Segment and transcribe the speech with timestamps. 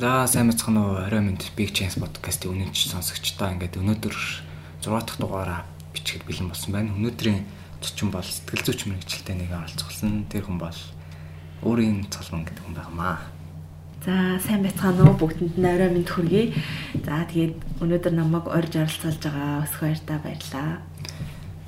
[0.00, 4.16] За сайн мэцхан уу орой минь Big Chance podcast-ийн үнэнч сонсогчдоо ингээд өнөөдөр
[4.80, 6.96] 6 дахь дугаараа бичгэд бэлэн болсон байна.
[6.96, 7.44] Өнөөдрийн
[7.84, 10.24] зочин бол сэтгэл зүйч мэрэгчлээ нэгэн оролцуулсан.
[10.32, 10.78] Тэр хүн бол
[11.68, 13.28] өөрийн цалман гэдэг хүн байнамаа.
[14.00, 16.56] За сайн байцгаана уу бүгдэнд нь орой минь хүргэе.
[17.04, 20.80] За тэгээд өнөөдөр намайг орж оролцуулж байгаа өсөх баяртай баярлаа.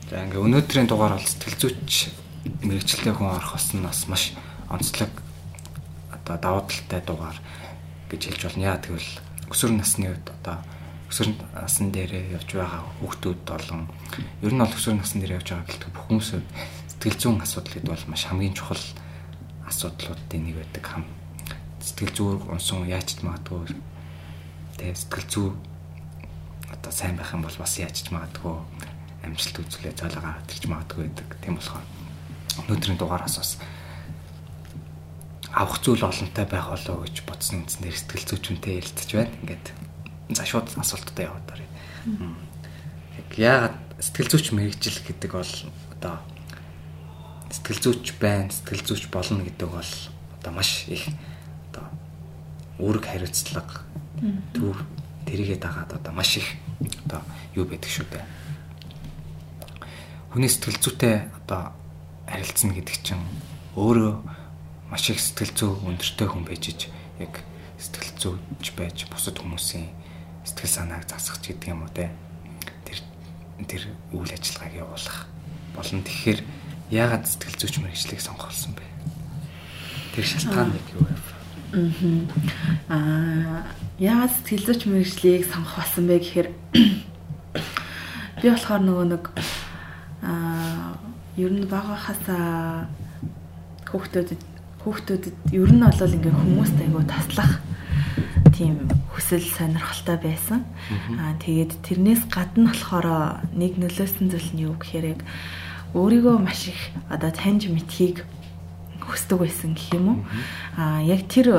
[0.08, 2.16] За ингээ өнөөдрийн дугаар бол сэтгэл зүйч
[2.64, 4.32] мэрэгчлээ хүн орох болсон нас маш
[4.72, 5.12] онцлог
[6.16, 7.36] одоо давуу талтай дугаар
[8.12, 8.68] гэж хэлж болно.
[8.68, 9.10] Яа тэгвэл
[9.48, 10.60] өсвөр насны үед одоо
[11.08, 13.88] өсвөр насны дээрээ явж байгаа хүүхдүүд болон
[14.44, 16.44] ер нь бол өсвөр насны дээр явж байгаа гэлтэг бүх хүмүүсд
[16.92, 18.84] сэтгэл зүйн асуудал гэдэг бол маш хамгийн чухал
[19.68, 21.04] асуудлуудын нэг байдаг хам.
[21.80, 23.76] Сэтгэл зүй унсан яач ч магадгүй
[24.78, 25.48] тэгээ сэтгэл зүй
[26.72, 28.56] одоо сайн байх юм бол бас яач ч магадгүй
[29.26, 31.28] амжилт үзүүлээ цаалгаа тэрч магадгүй байдаг.
[31.44, 31.84] Тийм болохоор
[32.64, 33.50] өнөөдрийн дугаараас бас
[35.52, 39.36] авах зүйл олонтой байх болоо гэж бодсон үндсээр сэтгэл зүйчүнтэй ярилцж байна.
[39.44, 39.66] Ингээд
[40.32, 41.60] за шууд асуулттай яваад.
[43.20, 45.54] Яг яагаад сэтгэл зүйч мэрэгжил гэдэг бол
[45.92, 46.16] одоо
[47.52, 49.92] сэтгэл зүйч байна, сэтгэл зүйч болно гэдэг бол
[50.40, 51.04] одоо маш их
[51.68, 51.84] одоо
[52.80, 53.84] үүрэг хариуцлага
[54.56, 54.80] төв
[55.28, 56.48] тэрийгэ дагаад одоо маш их
[57.04, 57.20] одоо
[57.52, 58.24] юу байдаг шүү дээ.
[60.32, 61.76] Хүний сэтгэл зүйтэй одоо
[62.24, 63.20] харилцна гэдэг чинь
[63.76, 64.41] өөрөө
[64.92, 67.40] маш их сэтгэл зүй өндөртэй хүн байж иж яг
[67.80, 69.88] сэтгэл зүйч байж бусад хүмүүсийн
[70.44, 72.12] сэтгэл санааг засах гэдэг юм уу те?
[72.84, 73.00] Тэр
[73.64, 73.82] тэр
[74.12, 75.24] үйл ажиллагааг явуулах
[75.72, 76.04] болно.
[76.04, 76.40] Тэгэхээр
[76.92, 78.84] яагаад сэтгэл зүйч мэрэгчлийг сонгосон бэ?
[80.12, 81.16] Тэр шалтгаан нэг юу вэ?
[82.92, 83.64] Аа
[83.96, 86.48] яагаад сэтгэл зүйч мэрэгчлийг сонгох болсон бэ гэхээр
[88.44, 89.24] би болохоор нөгөө нэг
[90.20, 91.00] аа
[91.40, 92.92] ер нь бага хасаа
[93.88, 94.51] хүүхдүүдэд
[94.82, 97.62] хүүхдүүдэд ер нь бол ингээ хүмүүст айгу таслах
[98.50, 100.60] тийм хүсэл сонирхолтой байсан.
[101.18, 105.20] Аа тэгээд тэрнээс гадна болохоор нэг нөлөөсөн зүйл нь юу гэхээр яг
[105.94, 108.26] өөрийгөө маш их одоо таньж мэдхийг
[109.00, 110.18] хүсдэг байсан гэх юм уу.
[110.76, 111.54] Аа яг тэр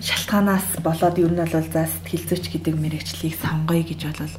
[0.00, 4.34] шалтгаанаас болоод ер нь бол за сэтгэл зүйч гэдэг мэрэгчлийг сонгоё гэж бол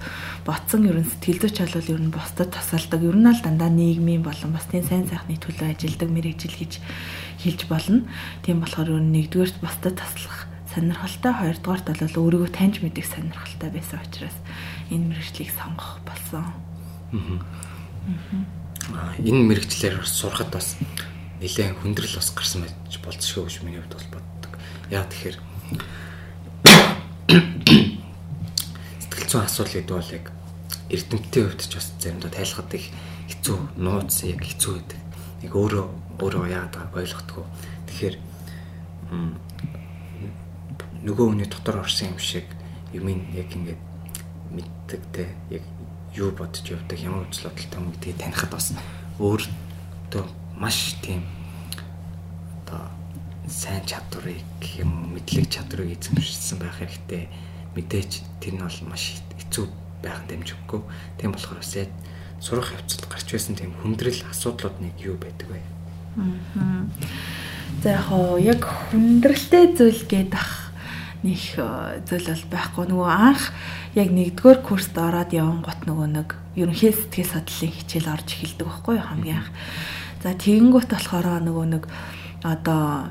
[0.46, 3.02] ботсон ер нь сэтгэл зүйч бол ер нь бусдад тусалдаг.
[3.02, 6.74] Ер нь л дандаа нийгмийн болон бусдын сайн сайхны төлөө ажилладаг мэрэгжил гэж
[7.42, 8.06] хэлж болно.
[8.46, 10.46] Тийм болохоор ер нь нэгдүгээрт бусдад таслах
[10.78, 14.38] сонирхолтой, хоёрдугаарт бол өөрийгөө таньж мэдэх сонирхолтой байсан учраас
[14.94, 16.46] энэ мэрэгчлийг сонгох болсон.
[18.94, 20.78] Аа энэ мэрэгчлэр сурахад бас
[21.42, 24.54] нэлээд хүндрэл бас гарсан байж болцшгүй гэж миний хувьд бол боддог.
[24.94, 25.47] Яа тэгэхээр
[29.02, 30.26] Сэтгэл зүйн асуудал гэдэг бол яг
[30.90, 32.86] эрдэмтдийн хувьд ч бас заримдаа тайлхад их
[33.28, 35.00] хэцүү нууц яг хэцүү байдаг.
[35.44, 35.86] Яг өөрөө
[36.24, 37.46] өөрөө яагаад ойлгохгүй.
[37.92, 38.16] Тэгэхээр
[41.08, 42.48] нөгөө хүний дотор орсон юм шиг
[42.92, 43.82] юм яг ингээд
[44.52, 45.64] мэддэгтэй яг
[46.16, 48.74] юу бодож явдаг ямар үзэл бодолтой юм гэдгийг танихад бас
[49.20, 50.24] өөртөө
[50.58, 51.22] маш тийм
[52.66, 52.90] одоо
[53.48, 57.32] сайн чадварыг юм мэдлэг чадварыг эзэмшсэн байх хэрэгтэй.
[57.76, 58.12] Мэдээж
[58.44, 59.66] тэр нь бол маш хэцүү
[60.04, 60.82] байх дэмжиггүй.
[61.18, 61.92] Тийм болохоор бас яг
[62.44, 65.62] сурах явцад гарч байсан тийм хүндрэл асуудлууд нэг юу байдаг вэ?
[66.20, 66.86] Аа.
[67.84, 67.90] За
[68.38, 70.68] яг яг хүндрэлтэй зүйл гээд ах
[71.24, 72.86] нэг э, зүйл бол байхгүй.
[72.92, 73.44] Нөгөө анх
[73.98, 78.96] яг нэгдүгээр курст ороод явсан гот нөгөө нэг ерөнхий сэтгэл судлалын хичээл орж эхэлдэг байхгүй
[78.98, 79.50] юу хамгийн анх.
[80.22, 81.84] За тэгэнгүүт болохоор нөгөө нэг
[82.46, 83.10] одоо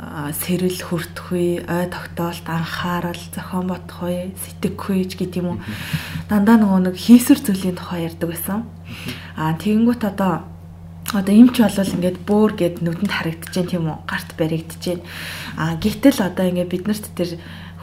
[0.00, 5.58] сэрэл хүртэхгүй, ой тогтоолт, анхаарал, зохион бодохгүй, сэтгэхгүй ч гэдэг юм уу.
[6.32, 8.64] Дандаа нөгөө нэг хийсвэр зүйлийн тухай ярьдаг байсан.
[9.36, 10.48] Аа тэгэнгүүт одоо
[11.12, 13.98] одоо эмч болвол ингээд бөөр гэд нүдэнд харагдаж байна тийм үү?
[14.08, 15.04] Гарт баригдаж байна.
[15.60, 17.30] Аа гэтэл одоо ингээд биднэрт тэр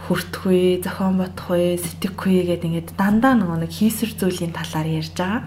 [0.08, 5.44] хүртэхгүй, зохион бодохгүй, сэтгэхгүй гэд ингээд дандаа нөгөө нэг хийсвэр зүйлийн талаар ярьж байгаа.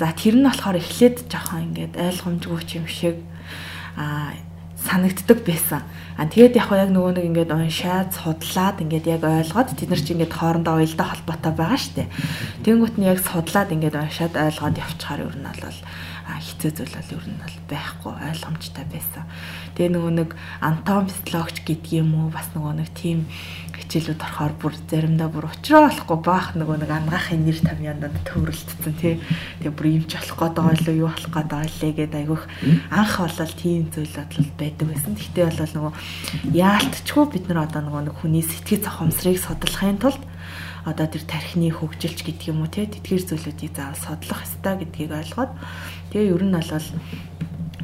[0.00, 3.20] За тэр нь болохоор эхлээд жоохон ингээд ойлгомжгүй юм шиг
[3.98, 4.32] аа
[4.86, 5.82] санагддаг байсан.
[6.16, 10.12] А тэгээд яг яг нөгөө нэг ингээд уншаад судлаад ингээд яг ойлгоод тэд нар чи
[10.12, 12.12] ингээд хоорондоо уялдаа холбоотой байгаа штэ.
[12.64, 15.80] Тэнгүүт нь яг судлаад ингээд уншаад ойлгоод явчихаар ер нь бол
[16.40, 19.24] хэцүү зүйл бол ер нь бол байхгүй ойлгомжтой байсан.
[19.80, 20.30] Тэгээ нөгөө нэг
[20.60, 23.24] антомфизиологч гэдэг юм уу бас нөгөө нэг тийм
[23.80, 29.16] хичээлүүд орохоор бүр заримдаа бүр уучраа болохгүй баах нөгөө нэг ангаахын нэр тамьяандад төвөрлөлтсөн тий.
[29.64, 32.44] Тэгээ бүр юмч болох байгаа илүү юу болох гээд байгаа лээ гэд айгүйх
[32.92, 35.12] анх болол тийм зүйл бодлол байдаг байсан.
[35.16, 35.92] Гэхдээ бол нөгөө
[36.60, 40.22] яалтчгүй бид нар одоо нөгөө нэг хүний сэтгэл зохиомсрыг судлахын тулд
[40.84, 45.52] одоо тэр тархины хөгжилч гэдэг юм уу те тэтгэр зүйлүүдийг заавал судлах ёстой гэдгийг ойлгоод
[46.12, 46.84] тэгээ ер нь бол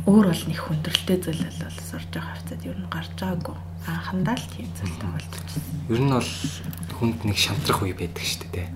[0.07, 3.59] өөр бол нэг хүндрэлтэй зүйл бол сурж байгаа хавцад ер нь гарч байгаагүй.
[3.87, 5.67] анхандаа л тийм зүйл тохиолдож байна.
[5.91, 6.33] Ер нь бол
[6.99, 8.69] хүнд нэг шантрах үе байдаг шүү дээ.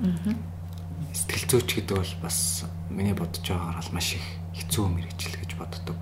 [1.14, 4.26] Сэтгэл зүйч гэдэг бол бас миний бодож байгаагаар бол маш их
[4.58, 5.98] хэцүү мэрэгжил гэж боддог.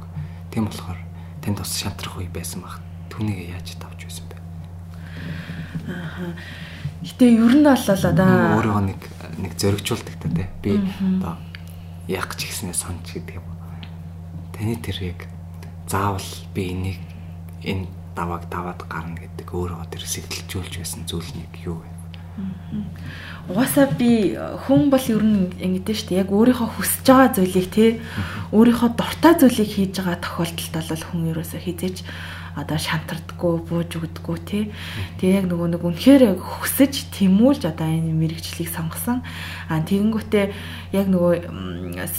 [0.52, 1.00] Тийм болохоор
[1.44, 2.81] танд бас шантрах үе байсан баг.
[3.08, 4.36] Түүнийг яаж тавж байсан бэ?
[5.88, 6.32] Аа.
[7.04, 9.00] Гэтэ ер нь бол одоо өөрийгөө нэг
[9.40, 10.48] нэг зөргижүүлдэг та тий.
[10.60, 11.40] Би одоо
[12.08, 13.47] яах гэж гиснээ сонч гэдэг юм.
[14.58, 15.31] Таны тэр яг
[15.87, 16.99] заавал би энийг
[17.62, 17.87] энэ
[18.19, 21.88] давааг даваад гарна гэдэг өөрөө тэр сэтэлжүүлж байсан зүйл нэг юу вэ?
[23.49, 24.34] Угаасаа би
[24.66, 26.26] хүн бол ер нь ингэдэж штэ.
[26.26, 28.02] Яг өөрийнхөө хүсэж байгаа зүйлийг те
[28.50, 31.96] өөрийнхөө дуртай зүйлийг хийж байгаа тохиолдолд бол хүн ерөөсөө хизээж
[32.58, 34.64] одоо шантардггүй бууж өгдөггүй тий.
[35.22, 39.22] Тэгээ яг нөгөө нэг үнэхээр яг хөсөж тэмүүлж одоо энэ мэрэгчлийг сонгосон.
[39.70, 40.46] А тэгэнгүүтээ
[40.99, 41.32] яг нөгөө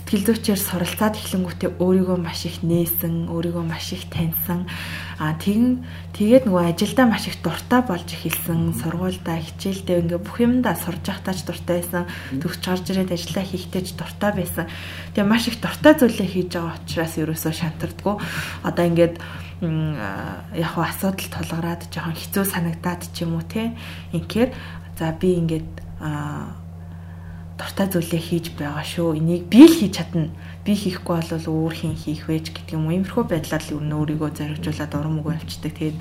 [0.07, 4.69] сэтгэл зүйчээр суралцаад эхлэнгүүтээ өөрийгөө маш их нээсэн, өөрийгөө маш их таньсан.
[5.19, 5.83] А тэгэн
[6.15, 8.71] тэгээд нөгөө ажилдаа маш их дуртай болж эхэлсэн.
[8.79, 12.07] Сургуульдаа хичээлдээ ингээ бүх юмдаа сурж байхдаач дуртай байсан.
[12.39, 14.71] Төгсч гарч ирээд ажиллаа хийхтэйч дуртай байсан.
[15.11, 18.15] Тэгээ маш их дуртай зүйлээ хийж байгаа учраас ерөөсөө шантардггүй.
[18.63, 19.19] Одоо ингээд
[19.61, 23.75] яг хуу асуудал тулгараад жоохон хэцүү санагдаад ч юм уу те
[24.15, 24.55] инхээр
[24.95, 25.69] за би ингээд
[27.59, 29.19] дуртай зүйлээ хийж байгаа шүү.
[29.19, 30.31] Энийг би л хийж чадна.
[30.63, 32.95] Би хийхгүй бол өөр хин хийх вэж гэдэг юм уу.
[32.95, 35.75] Иймэрхүү байдлаар л өөрийгөө зоригжуулаад урам өгөө авчдаг.
[35.75, 35.97] Тэгээд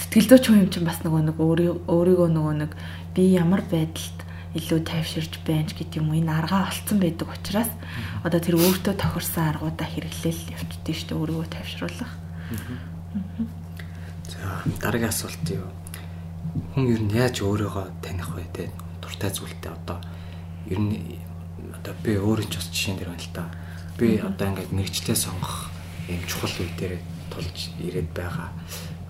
[0.00, 2.72] сэтгэл зүйч хүн юм чинь бас нөгөө нэг өөрийгөө нөгөө нэг
[3.12, 4.21] би ямар байдалд
[4.52, 7.72] илүү тайвширч байна гэдэг юм уу энэ аргаа олцсон байдаг учраас
[8.20, 12.12] одоо тэр өөртөө тохирсон аргуудаа хэрэглээл явчихдээ шүү дээ өөрийгөө тайвшруулах.
[14.28, 15.68] За дараагийн асуулт юу?
[16.76, 18.68] Хүн ер нь яаж өөрийгөө таних вэ те?
[19.00, 20.04] Дуртай зүйлтэй одоо
[20.68, 21.16] ер нь
[21.80, 23.44] одоо би өөрөө ч бас жишээн дээр байна л та.
[23.96, 25.72] Би одоо ингээд мэрэгчлээ сонгох
[26.12, 27.00] юм чухал үе дээр
[27.32, 28.52] тулж ирээд байгаа.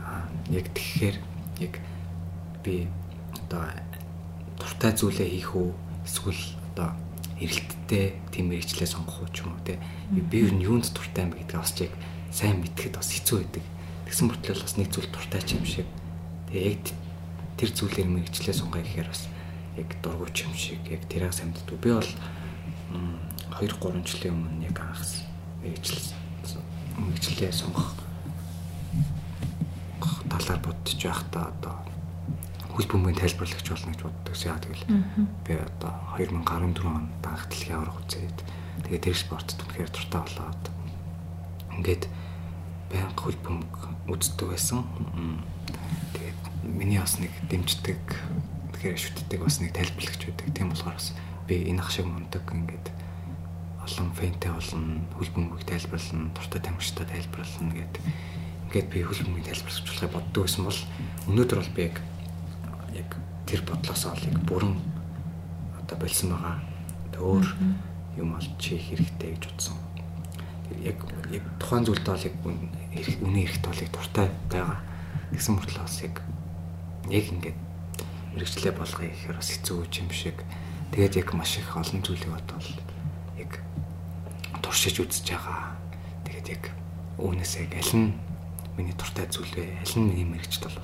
[0.06, 1.16] Аа яг тэгэхээр
[1.66, 1.74] яг
[2.62, 2.86] би
[3.34, 3.66] одоо
[4.58, 5.70] дуртай зүйлээ хийх үү
[6.04, 6.90] эсвэл одоо
[7.40, 9.78] эрэлттэй тийм мэрэгчлээ сонгох уу ч юм уу те
[10.10, 11.92] би ер нь юунд дуртай юм гэдгийг бас яг
[12.32, 13.64] сайн мэдхэд бас хэцүү байдаг.
[14.06, 15.88] Тэгсэн мөртлөө бас нэг зүйл дуртай ч юм шиг.
[16.48, 16.84] Тэгээ яг
[17.60, 19.22] тэр зүйлээр мэрэгчлээ сонгоё гэхээр бас
[19.76, 21.76] яг дургуйч юм шиг яг тэрийг сайн мэддэг.
[21.80, 22.10] Би бол
[23.60, 25.04] 2 3 жилийн өмнө яг анх
[25.60, 26.22] мэрэгчлээ
[26.96, 27.92] мэрэгчлээ сонгох
[30.28, 31.76] талаар бодож байхдаа одоо
[32.72, 34.34] хөл бөмбөгийн тайлбарлагч болно гэж боддог.
[34.40, 34.84] Яа тэгэл
[35.44, 38.38] би одоо 2014 онд анх дэлхийн аврах үзээд
[38.88, 40.64] тэгээд тэр спортод үнэхээр дуртай болоод
[41.76, 42.04] ингээд
[42.88, 43.76] баян хөл бөмбөг
[44.08, 44.88] үздэг байсан.
[46.16, 48.00] Тэгээд миний бас нэг дэмждэг
[48.72, 50.46] тэгэхээр шүтдэг бас нэг тайлбарлагч байдаг.
[50.56, 51.12] Тийм болохоор бас
[51.44, 52.88] би энэ ах шиг мундаг ингээд
[53.82, 58.02] олон фэнтэй болно, хөл бөмбөг тайлбарлана, дуртай тамирчтай тайлбарлана гэдэг
[58.70, 60.80] ингээд би хөл бөмбөгийн тайлбарлаж болохыг боддог байсан бол
[61.28, 61.96] өнөөдөр бол би яг
[63.46, 64.76] тэр бодлоос олыг бүрэн
[65.80, 66.56] одоо болсон байгаа.
[67.12, 67.46] Тэг өөр
[68.16, 69.76] юм олж хийх хэрэгтэй гэж утсан.
[70.84, 70.98] Яг
[71.32, 72.36] яг тухайн зүйлд бол яг
[73.24, 74.78] үнэ эрэхт бол яг дуртай байгаа.
[75.32, 76.16] Гэсэн мөртлөө бас яг
[77.10, 77.58] яг ингээд
[78.36, 80.38] мэрэгчлээ болгоё гэхээр бас хэцүү юм шиг.
[80.92, 82.68] Тэгээд яг маш их олон зүйлийг бодвол
[83.36, 83.60] яг
[84.60, 85.76] туршиж үзэж байгаа.
[86.24, 88.12] Тэгээд яг яг аль нь
[88.76, 89.76] миний дуртай зүйл вэ?
[89.80, 90.80] Аль нь миний мэрэгчд бол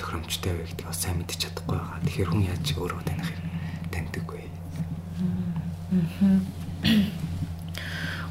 [0.00, 2.00] тохиромжтой вэ гэдгийг бас сайн мэдчих чадахгүй байгаа.
[2.08, 3.44] Тэгэхээр хүн яаж өөрөө таних хэрэг
[3.92, 4.42] таньдаг вэ?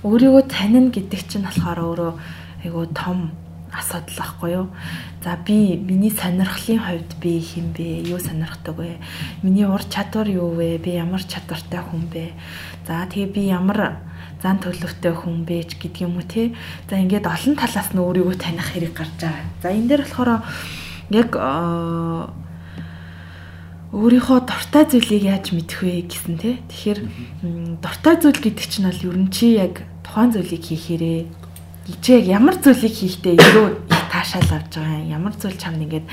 [0.02, 2.12] Өөрийгөө танина гэдэг чинь болохоор өөрөө
[2.66, 3.38] айгуу том
[3.70, 4.68] асуудал байхгүй юу?
[5.24, 8.08] За би миний сонирхлын хувьд би хэм бэ?
[8.08, 8.98] Юу сонирхдаг вэ?
[9.44, 10.80] Миний ур чадвар юу вэ?
[10.80, 12.34] Би ямар чадвартай хүн бэ?
[12.88, 14.00] За тэгээ би ямар
[14.42, 16.56] зан төлөвтэй хүн бэ гэдэг юм уу те?
[16.90, 19.46] За ингээд олон талаас нь өөрийгөө таних хэрэг гарч байгаа.
[19.62, 20.32] За энэ дээр болохоор
[21.10, 21.34] яг
[23.90, 26.62] өөрийнхөө дуртай зүйлийг яаж мэдэх вэ гэсэн тий.
[26.70, 27.00] Тэгэхээр
[27.82, 31.22] дуртай зүйл гэдэг чинь бол ер нь чи яг тухайн зүйлийг хийхээрээ
[31.98, 35.10] чи яг ямар зүйлийг хийхдээ илүү их таашаал авч байгаа юм.
[35.10, 36.06] Ямар зүйл чамд ингээд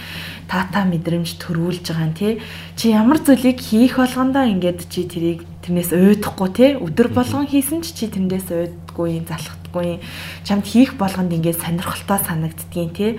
[0.49, 2.33] таата мэдрэмж төрүүлж байгаа юм тий.
[2.81, 6.71] Чи ямар зүйлийг хийх болгондоо ингээд чи тэрийг тэрнээс уйдахгүй тий.
[6.81, 10.01] Өдөр болгон хийсэн ч чи тэрнээс уйдахгүй залах чадахгүй
[10.45, 13.11] чамд хийх болгонд ингээд сонирхолтой санагддгийн тий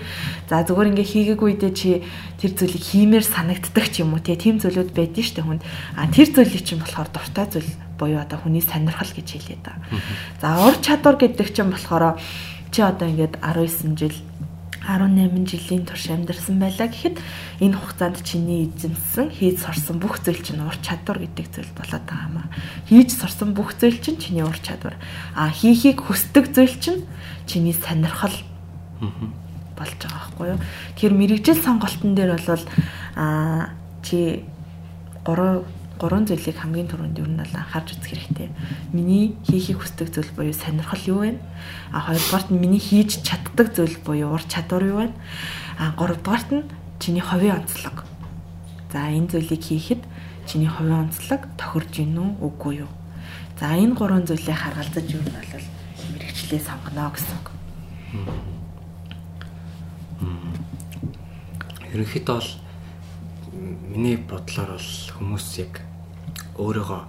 [0.49, 2.01] за зүгээр ингээд хийгээгүй үедээ чи
[2.41, 5.61] тэр зүйлийг хиймээр санагддаг ч юм уу тий тийм зүйлүүд байдэн штэ хүнд.
[5.97, 9.73] А тэр зүйлийг чинь болохоор дуртай зүйл буюу одоо хүний сонирхол гэж хэлээ да
[10.41, 12.17] за ур чадвар гэдэг чинь болохоор
[12.73, 14.15] чи одоо ингээд 19 жил
[14.87, 17.19] 18 жилийн турш амьдарсан байлаа гэхэд
[17.59, 22.27] энэ хугацаанд чиний эзэмсэн хийж сурсан бүх зүйл чинь ур чадвар гэдэг зүйл болоод байгаа
[22.31, 22.49] юм аа.
[22.87, 24.95] Хийж сурсан бүх зүйл чинь чиний ур чадвар.
[25.35, 27.03] А хийхийг хүсдэг зүйл чинь
[27.43, 28.31] чиний сонирхол.
[29.77, 30.59] болж байгаа байхгүй юу.
[30.97, 32.65] Тэгэхээр мэрэгжил сонголтын дээр бол
[33.15, 34.41] аа чи
[35.27, 38.49] 3 гурван зүйлийг хамгийн түрүүнд ер нь бол анхаарч үзэх хэрэгтэй.
[38.93, 41.41] Миний хийхийг хүсдэг зүйл буюу сонирхол юу вэ?
[41.91, 45.13] А хоёрдугаарт нь миний хийж чаддаг зүйл буюу ур чадвар юу вэ?
[45.81, 46.69] А гуравдугаарт нь
[47.01, 48.05] чиний ховын онцлог.
[48.93, 50.01] За энэ зүйлийг хийхэд
[50.45, 52.91] чиний ховын онцлог тохирж гинүү үгүй юу?
[53.59, 55.65] За энэ гурван зүйлийг харгалзаж юу нь бол
[56.13, 57.47] мэрэгчлээ сонгоно гэсэн үг.
[61.93, 62.51] Ерөнхийдөө бол
[63.89, 65.86] миний бодлоор бол хүмүүс яг
[66.57, 67.01] өөрийгөө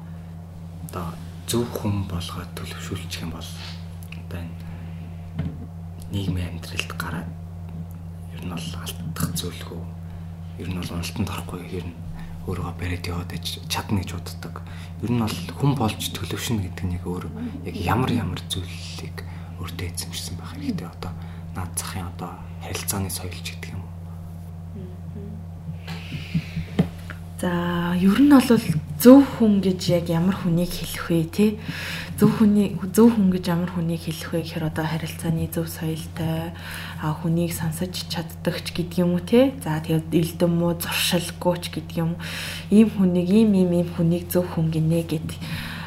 [0.88, 1.06] одоо
[1.48, 3.50] зөв хүн болгоод төлөвшүүлчих юм бол
[4.28, 4.52] энэ
[6.12, 7.30] нийгмийн амьдралд гараад
[8.36, 9.80] ер нь бол алдах зүйлгүй
[10.60, 11.96] ер нь бол уналтанд орохгүй ер нь
[12.48, 13.32] өөрийгөө бариад яваад
[13.68, 14.56] чадна гэж боддог.
[15.04, 17.24] Ер нь бол хүн болж төлөвшнө гэдэг нэг өөр
[17.68, 19.24] яг ямар ямар зүйлийг
[19.60, 20.88] өөртөө эзэмшсэн байх хэрэгтэй.
[20.88, 21.12] Одоо
[21.56, 23.87] наад захын одоо харилцааны соёлч гэдэг юм
[27.38, 28.58] За ер нь бол
[28.98, 31.46] зөв хүн гэж яг ямар хүнийг хэлэх вэ те?
[32.18, 36.50] Зөв хүний зөв хүн гэж ямар хүнийг хэлэх вэ гэхээр одоо харилцааны зөв соёлтой
[36.98, 39.54] хүнийг сонсож чаддагч гэдэг юм уу те?
[39.62, 42.18] За тэгээд элдэм муу зуршилгүйч гэдэг юм
[42.74, 45.30] ийм хүнийг ийм ийм ийм хүнийг зөв хүн гинэ гэд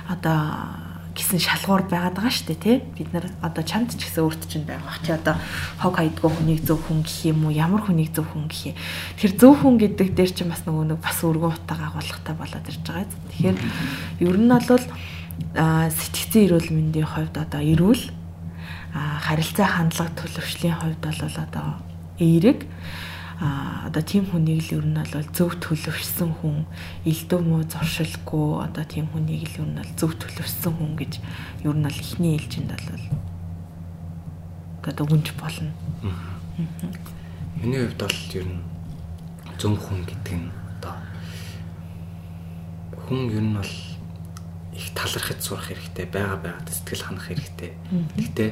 [0.07, 0.80] одоо
[1.11, 2.77] гэсэн шалгуур байгаад байгаа шүү дээ тий.
[2.95, 5.35] Бид нар одоо чамд ч гэсэн өөрт чинь байгаа чи одоо
[5.83, 7.51] хог хайдгүй хүнийг зөв хүн гэх юм уу?
[7.51, 8.77] Ямар хүнийг зөв хүн гэх юм?
[9.19, 12.83] Тэр зөв хүн гэдэг дээр чинь бас нөгөө нэг бас өргөн утга агуулгатай болоод ирж
[12.87, 13.07] байгаа.
[13.11, 13.57] Тэгэхээр
[14.23, 14.85] ер нь бол
[15.91, 18.03] сэтгцэн эрүүл мэндийн хувьд одоо эрүүл
[18.95, 21.67] харилцаа хандлага төлөвшлийн хувьд бол одоо
[22.19, 22.67] эерэг
[23.41, 26.69] а одоо тийм хүнийг л ер нь бол зөв төлөвшсөн хүн
[27.09, 31.13] элдв муу зоршилгүй одоо тийм хүнийг л ер нь бол зөв төлөвшсөн хүн гэж
[31.65, 33.01] ер нь бол ихний ээлжинд бол
[34.85, 35.73] одоо үнж болно.
[37.57, 38.61] Миний хувьд бол ер нь
[39.57, 40.95] зөв хүн гэдэг нь одоо
[43.09, 43.73] хүн ер нь бол
[44.77, 47.73] их талархаж сурах хэрэгтэй, байгаа байгаад сэтгэл ханах хэрэгтэй.
[48.21, 48.49] Гэхдээ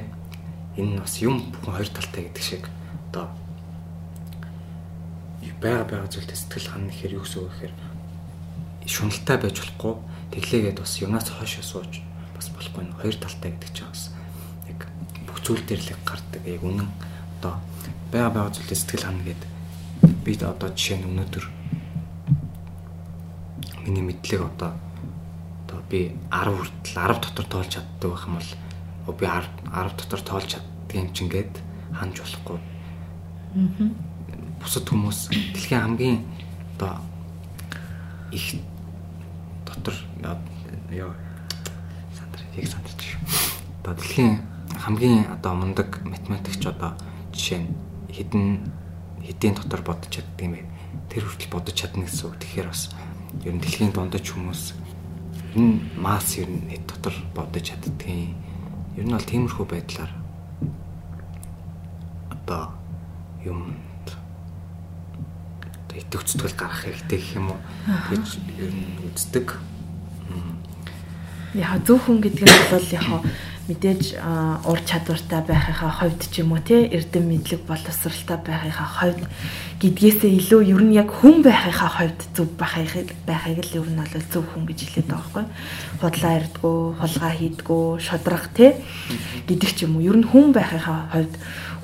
[0.82, 2.66] энэ нь бас юм бүхэн хоёр талтай гэдэг шиг
[3.14, 3.30] одоо
[5.60, 7.74] байга байга зүйлтэй сэтгэл хана гэхээр юу гэсэн үг гэхээр
[8.88, 9.94] шуналтай байж болохгүй.
[10.32, 11.94] Тэглээгээд бас юмнаас хойш сууж
[12.36, 14.04] бас болохгүй нь хоёр талтай гэдэг чинь бас
[14.72, 14.80] яг
[15.28, 16.42] бүх зүйл дээр л гардаг.
[16.48, 16.90] Яг үнэн
[17.40, 17.54] одоо
[18.12, 19.42] байга байга зүйлтэй сэтгэл хана гэд
[20.24, 21.46] би одоо жишээ нь өнөөдөр
[23.84, 24.72] миний мэдлэг одоо
[25.68, 30.48] одоо би 10 хүртэл 10 дотор тоолж чаддаг байх юм бол би 10 дотор тоолж
[30.56, 31.54] чаддаг юм чинь гээд
[31.94, 32.58] ханж болохгүй.
[32.60, 34.09] Аа
[34.60, 36.20] бусад хүмүүс дэлхийн хамгийн
[36.76, 37.00] одоо
[38.32, 38.62] их
[39.66, 40.38] дотор яа
[42.16, 43.22] сандар яг сандарч шүү.
[43.82, 44.42] Одоо дэлхийн
[44.76, 46.94] хамгийн одоо мундаг математикч одоо
[47.34, 47.70] жишээ нь
[48.12, 48.46] хэдэн
[49.24, 50.66] хэдийн дотор бодож чаддаг юм бэ?
[51.10, 52.38] Тэр хүртэл бодож чадна гэсэн үг.
[52.40, 52.90] Тэгэхээр бас
[53.46, 54.74] ер нь дэлхийн дундаж хүмүүс
[55.56, 58.36] энэ масс ер нь хэд дотор бодож чаддгийн
[58.98, 60.12] ер нь бол тиймэрхүү байдлаар
[62.30, 62.74] одоо
[63.46, 63.89] юм
[65.96, 67.60] идэвхцэтгэл гаргах хэрэгтэй гэх юм уу
[68.10, 68.26] гэж
[68.62, 69.48] ер нь үздэг.
[71.58, 73.08] Яг зөв хүн гэдэг нь бол яг
[73.70, 74.18] мэдээж
[74.66, 79.22] ур чадвартай байхынхаа хувьд ч юм уу те эрдэм мэдлэг боловсралтай байхынхаа хувьд
[79.78, 84.26] гэдгээсээ илүү ер нь яг хүн байхынхаа хувьд зөв байхыг байхыг л ер нь бол
[84.34, 85.46] зөв хүн гэж хэлээд байгаа байхгүй.
[86.02, 88.68] Худлаа ирдгүү, хулгай хийдгүү, шодрах те
[89.46, 90.06] гэдэг ч юм уу.
[90.10, 91.34] Ер нь хүн байхынхаа хувьд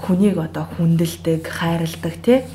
[0.01, 2.49] хүнийг одоо хүндэлдэг, хайрладаг те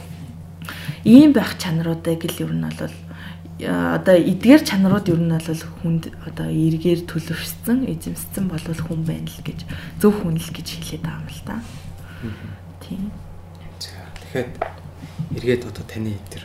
[1.04, 2.94] ийм байх чанаруудыг л ер нь бол
[3.60, 9.40] одоо эдгээр чанарууд ер нь бол хүнд одоо эргээр төлөвшсөн, эзэмссэн бол хүн байна л
[9.44, 9.68] гэж
[10.00, 11.56] зөв хүн л гэж хэлээд байгаа юм л да.
[12.80, 13.10] Тийм.
[13.80, 14.48] За тэгэхээр
[15.36, 16.44] эргээд одоо таны тэр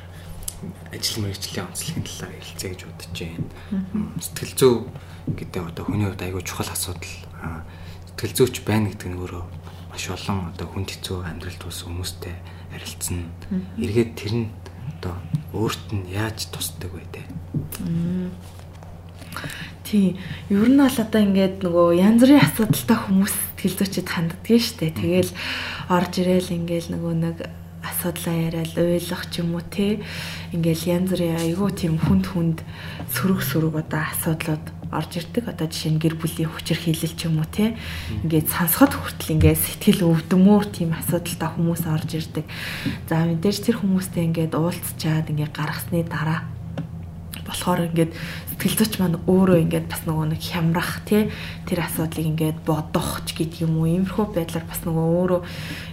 [0.92, 3.48] ажил мэргэжлийн онцлогийн талаар ярилцъя гэж бодож байна.
[4.20, 4.76] Сэтгэл зүй
[5.40, 7.16] гэдэг одоо хүний хувьд аягүй чухал асуудал.
[8.12, 9.44] Сэтгэл зүйч байна гэдэг нь өөрөө
[9.92, 12.36] маш олон одоо хүнд хэцүү амьдралд ус хүмүүстэй
[12.76, 13.32] харилцсан.
[13.80, 14.48] Эргээд тэр нь
[15.00, 15.16] одоо
[15.56, 17.24] өөрт нь яаж тусдаг вэ те?
[19.88, 20.20] Тий.
[20.52, 24.92] Ер нь бол одоо ингээд нөгөө янз бүрийн асуудалтай хүмүүс сэтгэл зүйчэд ханддаг шүү дээ.
[25.00, 25.32] Тэгэл
[25.90, 27.38] орж ирээл ингээд нөгөө нэг
[27.86, 30.02] асуудлаа яриад ойлгох ч юм уу те.
[30.54, 32.58] Ингээд янз бүрийн айгүй тийм хүнд хүнд
[33.14, 34.66] сөрөг сөрөг одоо асуудлууд
[34.96, 35.52] орж ирдэг.
[35.52, 37.76] Одоо жишээ нь гэр бүлийн хүчээр хилэл ч юм уу те.
[38.24, 42.46] Ингээд сансахад хүртэл ингээд сэтгэл өвдмөр тийм асуудалтай хүмүүс орж ирдэг.
[43.12, 46.55] За мэдээж тэр хүмүүстэй ингээд уулзчаад ингээд гаргасны дараа
[47.46, 51.30] болохоор ингээд сэтгэл зүйч маань өөрөө ингээд бас нөгөө нэг хямрах тий
[51.70, 55.42] тэр асуудлыг ингээд бодох ч гэдэг юм уу иймэрхүү байдлаар бас нөгөө өөрөө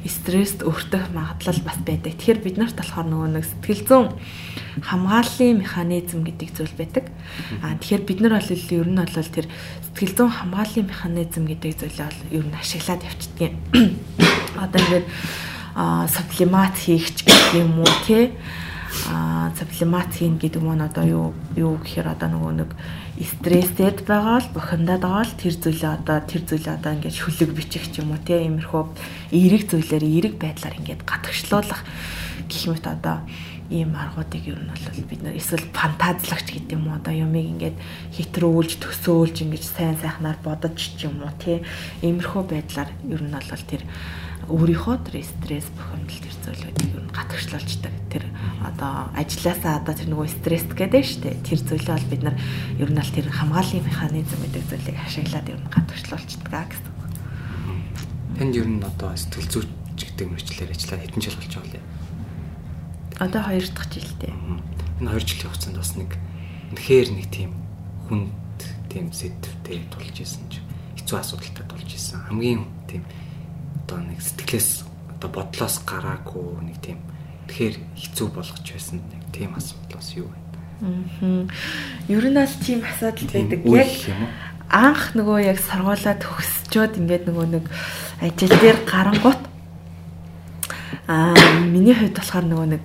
[0.08, 2.16] стресст өртөх магадлал бас байдаг.
[2.16, 4.08] Тэгэхээр бид нарт болохоор нөгөө нэг сэтгэл зүйн
[4.80, 7.04] хамгааллын механизм гэдэг зүйл байдаг.
[7.60, 9.46] Аа тэгэхээр бид нар бол ер нь бол тэр
[9.92, 13.52] сэтгэл зүйн хамгааллын механизм гэдэг зүйлээ бол ер нь ашиглаад явчихдаг.
[14.64, 15.06] Одоо ингээд
[15.74, 18.32] а саплимат хийх ч гэх юм уу тий
[19.08, 22.70] а саплимат хийн гэдэг нь одоо юу юу гэхээр одоо нөгөө нэг
[23.16, 27.88] стресстэд байгаа л бухимдаад байгаа л тэр зүйлээ одоо тэр зүйлээ одоо ингээд шүлэг бичих
[27.88, 28.82] ч юм уу тий иймэрхүү
[29.32, 31.80] эерэг зүйлээр эерэг байдлаар ингээд гадагшлуулах
[32.48, 33.16] гэх мэт одоо
[33.72, 37.76] ийм аргуудыг ер нь бол бид нар эсвэл фантазлагч гэдэг юм уу одоо юмыг ингээд
[38.12, 41.64] хитрүүлж төсөөлж ингэж сайн сайхнаар бодож ч юм уу тий
[42.04, 43.82] иймэрхүү байдлаар ер нь бол тэр
[44.52, 47.94] өөрийнхөө тэр стресс бухимдал тэр зүйлүүдийг ер нь гатгчлуулждаг.
[48.12, 48.24] Тэр
[48.60, 51.36] одоо ажилласаа одоо тэр нөгөө стресс гэдэг шүү дээ.
[51.40, 52.36] Тэр зүйлээ бол бид нар
[52.76, 56.92] ер нь аль тэр хамгааллын механизм гэдэг зүйлийг ашиглаад ер нь гатгчлуулждаг гэсэн.
[58.36, 62.02] Танд ер нь одоо сэтгэл зүйч гэдэг мэрэгчлэр ажиллаад хэдэн жил болж байгаа вэ?
[63.22, 64.34] Одоо 2 дахь жилдээ.
[65.00, 66.10] Энэ 2 жилийн хугацаанд бас нэг
[66.74, 67.50] үнэхээр нэг тийм
[68.08, 70.60] хүнд тийм сэдвтэй тулж исэн ч
[70.98, 72.18] хэцүү асуудалтай тулж исэн.
[72.28, 73.06] Хамгийн тийм
[73.92, 74.70] одоо нэг сэтгэлээс
[75.20, 76.98] одоо бодлоос гараагүй нэг тийм
[77.44, 80.38] тэгэхээр хэцүү болгож байсан нэг тийм асуудал бас юу вэ?
[80.80, 81.44] Аа.
[82.08, 83.60] Ер нь аль тийм асуудал байдаг.
[83.68, 83.92] Яг
[84.72, 87.64] анх нөгөө яг сургуулаа төгсчөөд ингээд нөгөө нэг
[88.24, 89.42] ажил дээр гарангуут
[91.04, 91.36] аа
[91.68, 92.84] миний хувьд болохоор нөгөө нэг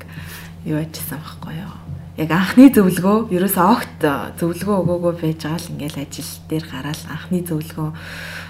[0.68, 1.76] юу ажилласан байхгүй юу?
[2.18, 4.02] яг анхны зөвлөгөө ерөөсөө огт
[4.42, 7.90] зөвлөгөө өгөөгөө байж байгаа л ингээл ажил дээр гараад анхны зөвлөгөө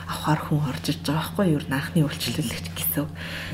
[0.07, 1.61] авахар хүн орж иж байгаа байхгүй юу?
[1.67, 3.07] Анхны үйлчлүүлэгч гэсэн.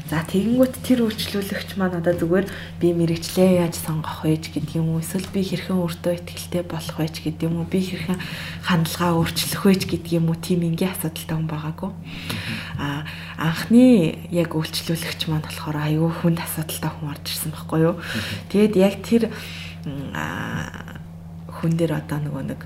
[0.06, 2.46] За тэгэнгүүт тэр үйлчлүүлэгч маань одоо зүгээр
[2.78, 5.02] би мэрэгчлээ яаж сонгох вэ гэдэг юм уу?
[5.02, 7.66] Эсвэл би хэрхэн өөртөө ихтэй болох вэ гэдэг юм уу?
[7.66, 8.22] Би хэрхэн
[8.70, 10.38] хандлагаа өөрчлөх вэ гэдэг юм уу?
[10.38, 11.92] Тим ингийн асуудалтай хүн байгаагүй.
[12.78, 13.10] А
[13.42, 17.96] анхны яг үйлчлүүлэгч маань болохоор аюу хүнд асуудалтай хүн орж ирсэн байхгүй юу?
[18.54, 19.34] Тэгэд яг тэр
[19.84, 22.62] хүн дээр одоо нөгөө нэг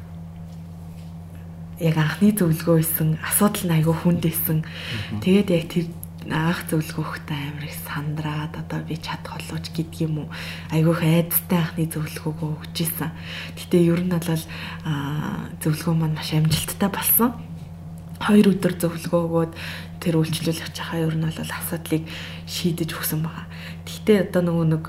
[1.79, 4.65] яг анхны зөвлөгөө исэн асуудал нь айгүй хүнд исэн.
[5.21, 5.85] Тэгээд яг тэр
[6.27, 10.29] анх зөвлөгөөхтэй амар их сандраад одоо би чадах болооч гэдэг юм уу
[10.73, 13.11] айгүйх айдастай анхны зөвлөгөөгөө өгч исэн.
[13.55, 14.25] Гэтэ ер нь бол
[15.61, 17.31] зөвлөгөө маань маш амжилттай болсон.
[18.17, 19.53] Хоёр өдөр зөвлөгөө өгөөд
[20.01, 22.03] тэр үйлчлүүлэгч хаа ер нь бол асуудлыг
[22.49, 23.45] шийдэж өгсөн байгаа.
[23.85, 24.83] Гэтэ одоо нөгөө нэг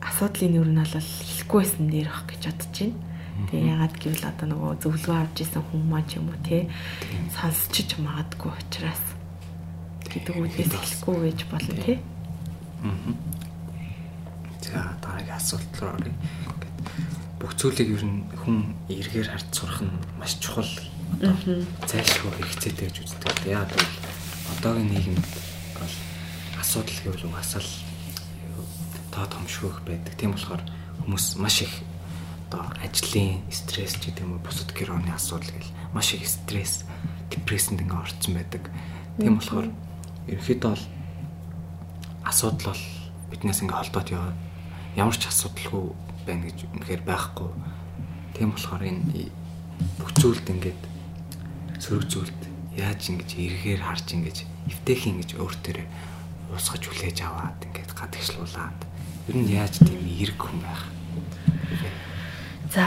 [0.00, 3.09] асуудлын ер нь бол хэлэхгүй байсан нэр ах гэж бодож байна.
[3.48, 6.68] Тэгээ ягаад гэвэл одоо нөгөө зөвлөгөө авч исэн хүн маань ч юм уу те
[7.32, 9.04] сонсчиж магадгүй учраас
[10.10, 11.94] гэдэг үгээс хэлэхгүй байж болно те.
[12.82, 13.14] Аа.
[14.60, 16.14] За дараагийн асуулт руу оръё.
[17.40, 20.68] Бүх зүйлийг ер нь хүн эргээр харж сурах нь маш чухал.
[21.16, 21.34] Одоо
[21.86, 23.48] зайлшгүй хэрэгцээтэй гэж үздэг.
[23.48, 23.96] Яагаад гэвэл
[24.58, 25.26] одоогийн нийгэмд
[25.78, 25.94] бол
[26.60, 27.72] асуудал гэвэл угаасаа л
[29.14, 30.14] тоо томшгөх байдаг.
[30.18, 30.62] Тийм болохоор
[31.06, 31.72] хүмүүс маш их
[32.50, 36.82] одоо ажлын стресс ч гэдэг юм уу бусад гэрооны асуудал гэл маш их стресс,
[37.30, 38.66] депрессэнд ингээ орцсон байдаг.
[39.22, 39.70] Тийм болохоор
[40.26, 40.86] ерөнхийдөө бол
[42.26, 42.84] асуудал бол
[43.30, 44.38] биднээс ингээ холдоод яваад
[44.98, 45.84] ямар ч асуудалгүй
[46.26, 47.50] байна гэж үнэхээр байхгүй.
[48.34, 49.30] Тийм болохоор энэ
[50.02, 50.82] бүх зүйлд ингээд
[51.78, 52.40] сөрөг зүйлд
[52.74, 54.36] яаж ингэж эргээр харж ингэж
[54.74, 55.86] эвтэйх ингэж өөртөө
[56.50, 58.90] уусгаж хүлээж аваад ингээд гадагшлуулаад
[59.30, 60.82] Ер нь яаж тийм эерэг хүн байх?
[62.70, 62.86] За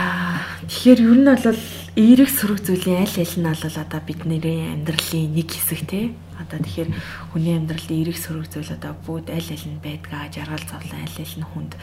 [0.64, 1.60] тэгэхээр ер нь бол
[1.92, 6.16] эерэг сөрөг зүйлийн аль аль нь бол одоо бидний амьдралын нэг хэсэг тий.
[6.40, 6.90] Одоо тэгэхээр
[7.36, 11.36] хүний амьдралд эерэг сөрөг зүйл одоо бүгд аль аль нь байдгаа жаргал зовлон аль аль
[11.36, 11.76] нь хүнд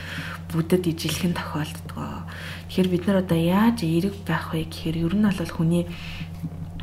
[0.49, 2.25] бүдэд ижилхэн тохиолддгоо.
[2.73, 5.85] Тэгэхээр бид нар одоо яаж эерэг байх вэ гэхээр ер нь бол хүний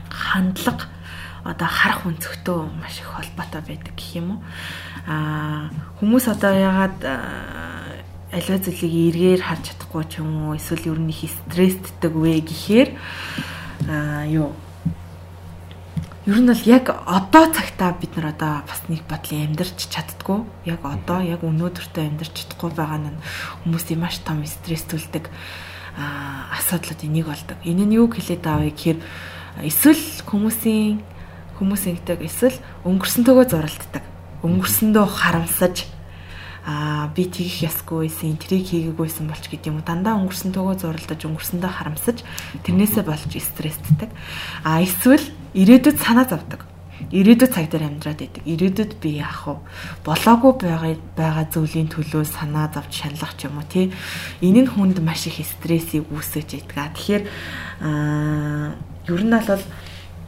[0.07, 0.87] хандлага
[1.43, 4.41] одоо харах өнцгтөө маш их холбоотой байдаг гэх юм уу.
[5.11, 6.99] Аа хүмүүс одоо ягаад
[8.33, 12.89] аливаа зүйлийг эргээр харж чадахгүй ч юм уу эсвэл ер нь их стрессддэг вэ гэхээр
[13.89, 14.53] аа юу
[16.29, 20.45] Ер нь бол яг одоо цагтаа бид нар одоо бас нэг бодлын амьдарч чаддгүй.
[20.69, 23.17] Яг одоо яг өнөөдөртөө амьдарч чадахгүй байгаа нь
[23.65, 25.33] хүмүүсийн маш том стресс төлдөг
[25.97, 27.57] асуудлуудын нэг болдог.
[27.65, 29.01] Энэ нь юу хэлээд авъя гэхээр
[29.73, 31.01] эсвэл хүмүүсийн
[31.57, 34.05] хүмүүсийн гэдэг эсвэл өнгөрсөнтөөгөө зуралддаг.
[34.45, 35.89] Өнгөрсөндөө харамсаж
[36.69, 39.89] аа би тэгэх ясгүй байсан, трийг хийгээгүйсэн болч гэдэг юм уу.
[39.89, 42.21] Дандаа өнгөрсөн төгөө зурлаж, өнгөрсөндөө харамсаж
[42.69, 44.13] тэрнээсээ болж стрессддэг.
[44.69, 45.25] Аа эсвэл
[45.57, 46.69] ирээдүйд санаа зовдөг.
[47.09, 48.45] ирээдүйд цаг дээр амьдраад идэг.
[48.45, 49.57] Ирээдүйд би яах вэ?
[50.05, 53.95] Болоогүй байгаа байгаа зүйлийн төлөө санаа зовж шаналгах ч юм уу тий.
[54.43, 56.75] Энэ нь хүнд маш их стрессийг үүсгэж идэг.
[56.75, 57.25] Тэгэхээр
[57.81, 58.77] аа
[59.09, 59.65] ер нь бол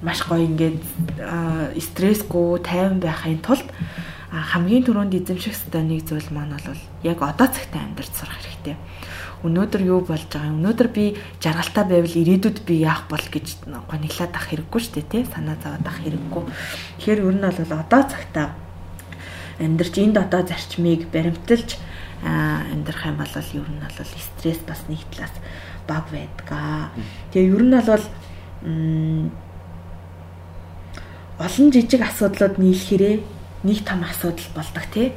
[0.00, 0.80] маш гоё ингээд
[1.76, 3.68] стрессгүй тайван байхын тулд
[4.30, 8.78] хамгийн түрүүнд эзэмших ёстой нэг зүйл маань бол яг одоо цагтаа амьдарч сурах хэрэгтэй.
[9.42, 10.62] Өнөөдөр юу болж байгаа юм?
[10.62, 15.22] Өнөөдөр би жаргалтай байвал ирээдүйд би яах бол гэж гониглаад ах хэрэггүй шүү дээ тий.
[15.34, 16.42] Санаа зовоод ах хэрэггүй.
[17.02, 18.46] Тэгэхээр ер нь бол одоо цагтаа
[19.58, 21.74] амьдрч энд одоо зарчмыг баримталж
[22.22, 25.34] амьдрах юм бол ер нь бол стресс бас нэг талаас
[25.90, 26.94] баг байдгаа.
[27.34, 28.04] Тэгээ ер нь бол
[31.40, 35.12] олон жижиг асуудлууд нийлхэрээ нэг том асуудал болдог тий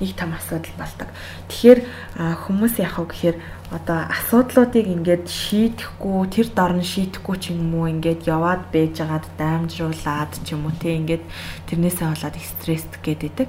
[0.00, 1.08] нэг том асуудал болдог.
[1.52, 1.80] Тэгэхээр
[2.16, 3.36] хүмүүс яах вэ гэхээр
[3.70, 9.26] одоо асуудлуудыг ингээд шийдэхгүй тэр дор нь шийдэхгүй ч юм уу ингээд яваад байж байгаад
[9.36, 11.24] даймжруулаад ч юм уу те ингээд
[11.68, 13.46] тэрнээсээ болоод стресст гэдэг.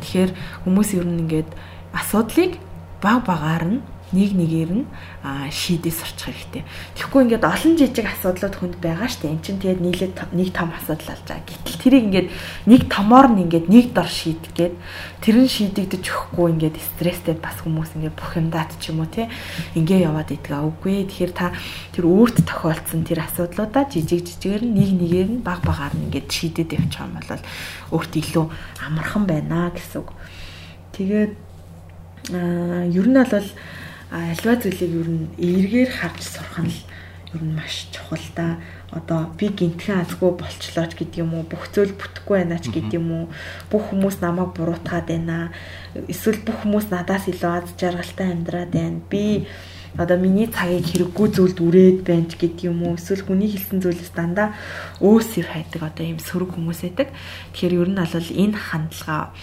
[0.00, 0.30] Тэгэхээр
[0.64, 1.50] хүмүүс ер нь ингээд
[1.92, 2.56] асуудлыг
[3.04, 3.78] баг багаар нь
[4.10, 4.84] нэг нэгээр нь
[5.50, 6.62] шийдээ сурчих хэрэгтэй.
[6.98, 9.30] Тэгэхгүй ингээд олон жижиг асуудлууд хүнд байгаа штэ.
[9.30, 11.46] Эн чинь тэгээд нийлээд нэг том асуудал болж байгаа.
[11.46, 12.28] Гэтэл тэрийг ингээд
[12.66, 14.74] нэг томоор нь ингээд нэг дор шийдгээд
[15.22, 19.30] тэр нь шийдэгдэж өгөхгүй ингээд стресстэй бас хүмүүс ингээд бүх юмдаад ч юм уу те
[19.78, 21.06] ингээ яваад идэх үгүй.
[21.06, 21.54] Тэгэхээр та
[21.94, 26.28] тэр өөрт тохиолдсон тэр асуудлуудаа жижиг жижигээр нь нэг нэгээр нь баг багаар нь ингээд
[26.30, 27.42] шийдээд явчих юм бол
[27.94, 28.46] өөрт илүү
[28.86, 30.10] амархан байна гэсэн үг.
[30.96, 31.32] Тэгээд
[32.34, 33.48] аа ер нь бол
[34.10, 36.74] альва зүйлийг ер нь эргээр харж сурах нь
[37.34, 38.58] ер нь маш чухал да.
[38.90, 43.08] Одоо би гинтхэн азгүй болчлооч гэдэг юм уу, бүх зүйл бүтэхгүй байна ч гэдэг юм
[43.14, 43.24] уу,
[43.70, 45.54] бүх хүмүүс намайг буруутгаад байна.
[46.10, 48.98] Эсвэл бүх хүмүүс надаас илүү аз жаргалтай амьдраад байна.
[49.06, 49.46] Би
[49.94, 54.10] одоо миний цагийг хэрэггүй зүйлд үрээд байна ч гэдэг юм уу эсвэл хүний хэлсэн зүйлээс
[54.10, 54.54] дандаа
[54.98, 57.14] өөсөр хайдаг одоо ийм сөрөг хүмүүс байдаг.
[57.54, 59.34] Тэгэхээр ер нь бол энэ хандлага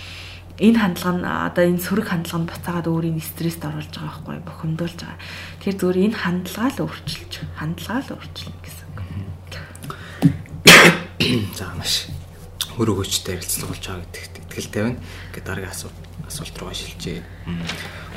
[0.57, 4.97] энэ хандлага нь одоо энэ сөрөг хандлага нь буцаагаад өөрийн стресст оруулж байгаа байхгүй бохимдуулж
[4.97, 5.21] байгаа.
[5.61, 8.99] Тэгэхээр зөвөр энэ хандлага л өөрчилж, хандлага л өөрчилнө гэсэн үг.
[11.57, 12.09] За маш
[12.73, 14.97] хөр өгөөчтэй ярилцлага болж байгаа гэдэгт итгэлтэй байна.
[15.29, 17.21] Ингээд дараагийн асуулт асуулт руу шилжээ.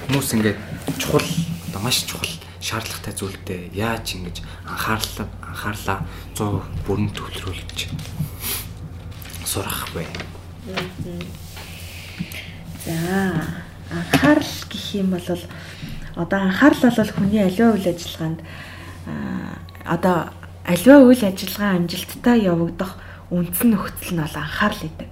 [0.08, 0.58] Хүмүүс ингээд
[0.96, 1.28] чухал
[1.68, 4.36] одоо маш чухал шаардлагатай зүйлдээ яаж ингэж
[4.68, 5.98] анхаарлаа анхаарлаа
[6.36, 7.88] 100% бүрэн төвлөрүүлж
[9.44, 10.04] сурах вэ?
[12.84, 12.92] За
[13.90, 15.28] анхаарал гэх юм бол
[16.16, 18.40] одоо анхаарал бол хүний аливаа үйл ажиллагаанд
[19.84, 20.30] одоо
[20.64, 22.96] аливаа үйл ажиллагаа амжилттай явагдах
[23.30, 25.10] үндсэн нөхцөл нь бол анхаарал гэдэг.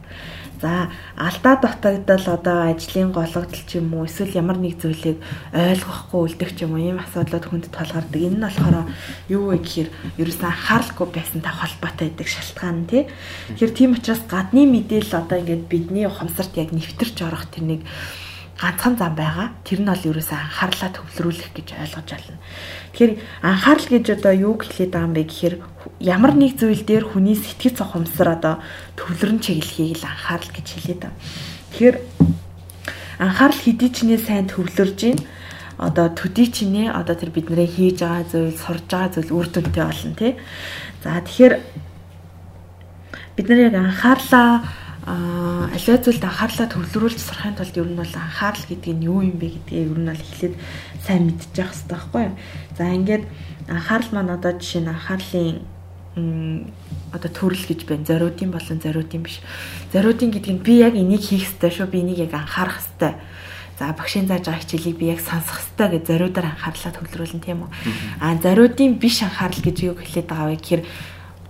[0.61, 5.23] За алдаа дутагдал одоо ажлын гологдол ч юм уу эсвэл ямар нэг зүйлийг
[5.55, 8.19] ойлгохгүй үлдэх ч юм уу ийм асуудлууд хүнд толгардаг.
[8.19, 8.91] Энэ нь болохоор
[9.31, 13.07] юу вэ гэхээр ерөөсөн анхааралгүй байсантай холбоотой байдаг шалтгаан тий.
[13.55, 17.87] Тэгэхээр тийм учраас гадны мэдээлэл одоо ингээд бидний ухамсарт яг нэвтэрч орох тэрнийг
[18.59, 19.55] ганцхан зам байгаа.
[19.63, 22.43] Тэр нь бол ерөөсөө анхаарлаа төвлөрүүлэх гэж ойлгож байна.
[22.91, 23.13] Тэгэхээр
[23.47, 25.55] анхаарал гэж одоо юу хэлээд байгаа юм бэ гэхээр
[26.03, 28.55] ямар нэг зүйл дээр хүний сэтгэц ухамсар одоо
[28.99, 31.19] төвлөрөн чиглэхийг л анхаарал гэж хэлээд байна.
[31.71, 31.97] Тэгэхээр
[33.23, 35.19] анхаарал хэдий ч нэ сайн төвлөрж ийн
[35.79, 39.85] одоо төдий ч нэ одоо тэр бидний хийж байгаа зүйл, сурж байгаа зүйл үр дүнтэй
[39.87, 40.35] болно тий.
[41.07, 41.55] За тэгэхээр
[43.39, 44.67] бид нар яг анхаарлаа
[45.09, 49.41] аа аливаа зүйлд анхаарлаа төвлөрүүлж сурахын тулд ер нь бол анхаарал гэдэг нь юу юм
[49.41, 50.55] бэ гэдгийг ер нь бол эхлээд
[51.01, 52.35] сайн мэдчих хэрэгтэй байхгүй юу.
[52.77, 53.25] За ингээд
[53.73, 55.57] анхаарал маань одоо жишээ нь анхаарлын
[57.13, 58.05] одоо төрөл гэж байна.
[58.05, 59.41] Зориудын болон зориудын биш.
[59.93, 61.89] Зориудын гэдэг нь би яг энийг хийх ёстой шүү.
[61.89, 63.17] Би энийг яг анхаарах ёстой.
[63.79, 67.71] За багшийн зааж байгаа хичээлийг би яг сонсох ёстой гэж зориудаар анхаарлаа төвлөрүүлнэ тийм үү.
[68.21, 70.83] А зориудын биш анхаарал гэж юу хэлээд байгаа вэ гэхээр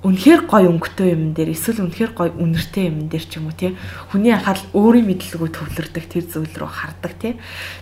[0.07, 3.75] үнэхээр гой өнгөтэй юм дээр эсвэл үнэхээр гой үнэртэй юм дээр ч юм уу тий.
[4.15, 7.35] Хүний анхаарал өөрийн мэдлэгөө төвлөрдөг тэр зүйл рүү хардаг тий.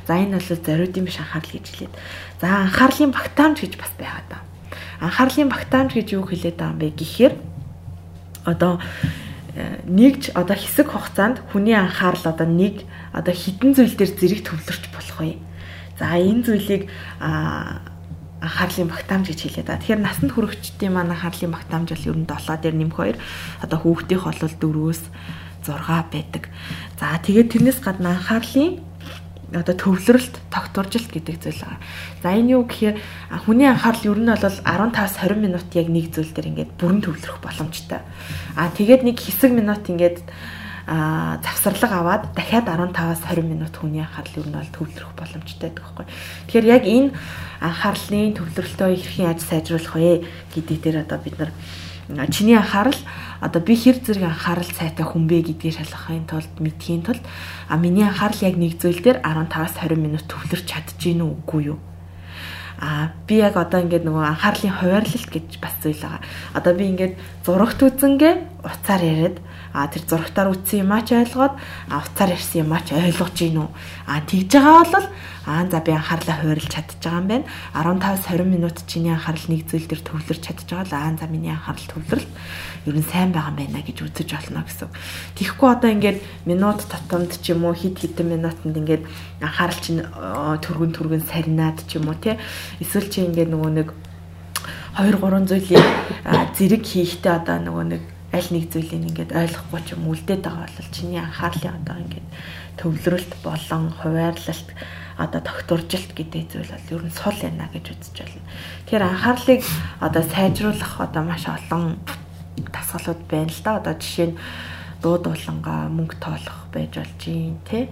[0.09, 1.95] За энэ бол зориудын биш анхаарал гэж хэлээд.
[2.41, 4.47] За анхаарлын багтаамж гэж бас байгаад байна
[5.01, 7.35] анхаарлын багтаамж гэж юу хэлээд байгаа юм бэ гэхээр
[8.45, 8.81] одоо
[9.55, 14.85] э, нэгж одоо хэсэг хугацаанд хүний анхаарал одоо нэг одоо хідэн зүйл дээр зэрэг төвлөрч
[14.93, 15.37] болох вэ?
[16.01, 16.89] За энэ зүйлийг
[17.21, 17.96] аа
[18.47, 19.83] анхаарлын багтаамж гэж хэлээд байгаа.
[19.83, 23.67] Тэгэхээр насанд хүрэгчдийн маань анхаарлын багтаамж бол ер нь 7 дээр нэмэх 2.
[23.67, 25.03] Одоо хүүхдийнх бол 4-өөс
[25.67, 26.45] 6 байдаг.
[26.95, 28.87] За тэгээд тэрнээс гадна анхаарлын
[29.55, 31.79] одоо төвлөрөлт, тогтворжилт гэдэг зүйл байгаа.
[32.23, 32.97] За энэ юу гэхээр
[33.47, 37.39] хүний анхаарал ер нь бол 15-аас 20 минут яг нэг зүйл дээр ингээд бүрэн төвлөрөх
[37.39, 38.03] боломжтой.
[38.59, 40.27] А тэгээд нэг хэсэг минут ингээд
[40.87, 46.07] завсарлага аваад дахиад 15-аас 20 минут хүний анхаарал юу нь бол төвлөрөх боломжтой байдаг байхгүй.
[46.47, 47.11] Тэгэхээр яг энэ
[47.59, 50.23] анхаарлын төвлөрөлтөө хэрхэн яаж сайжруулах вэ
[50.55, 51.51] гэдэг дээр одоо бид нар
[52.31, 52.95] чиний анхаарал
[53.43, 57.25] одоо би хэр зэрэг анхаарал цайтай хүн бэ гэдгийг шалгахын тулд мэдхийн тулд
[57.67, 61.79] а миний анхаарал яг нэг зүйл дээр 15-аас 20 минут төвлөрч чадчихэв үү үгүй юу?
[62.79, 66.23] А би яг одоо ингээд нөгөө анхаарлын хуваарлалт гэж бас зүйл байгаа.
[66.55, 69.37] Одоо би ингээд зурагт үзэнгээ уцаар яриад
[69.77, 71.53] а тэр зурагтаар үтсэн юм ач ойлгоод
[71.93, 73.71] а уцаар ярьсан юм ач ойлгож гин үү?
[74.09, 75.07] А тэгж байгаа бол
[75.45, 77.45] аа за би анхаарлаа хуваарлж чадчих байгаа юм байна.
[77.77, 81.87] 15-20 минут чиний анхаарал нэг зүйл дээр төвлөрч чадчих байгаа л аа за миний анхаарал
[81.93, 82.29] төвлөрөл
[82.89, 84.89] ер нь сайн байгаа юм байна гэж үзэж болно гэсэн.
[85.37, 89.05] Тэгэхгүй одоо ингээд минут татамд ч юм уу хид хідэн минутанд ингээд
[89.45, 90.01] анхаарал чинь
[90.65, 92.41] түргэн түргэн сарнаад ч юм уу тий
[92.81, 93.89] эсвэл чи ингээд нөгөө нэг
[94.97, 95.85] 2 3 зүйлийг
[96.57, 100.91] зэрэг хийхдээ одоо нөгөө нэг аль нэг зүйлийг ингээд ойлгохгүй ч юм үлдээд байгаа бол
[100.93, 102.29] чиний анхаарлын одоо ингээд
[102.77, 104.69] төвлөрөлт болон хуваарлалт
[105.17, 108.45] одоо тогтворжилт гэдэг зүйл бол ер нь сул байна гэж үзэж байна.
[108.85, 109.63] Тэгэхээр анхаарлыг
[110.05, 111.97] одоо сайжруулах одоо маш олон
[112.57, 113.81] дасгалууд байна л да.
[113.81, 114.39] Одоо жишээ нь
[115.01, 117.89] дууд улангаа мөнгө тоолох байж болж юм те.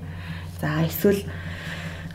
[0.60, 1.24] За эсвэл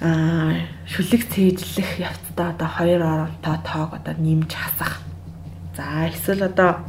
[0.06, 5.02] аа шүлэг цээжлэх явцдаа одоо хоёр оронтой тоог одоо нэмж хасах.
[5.74, 6.86] За эсвэл одоо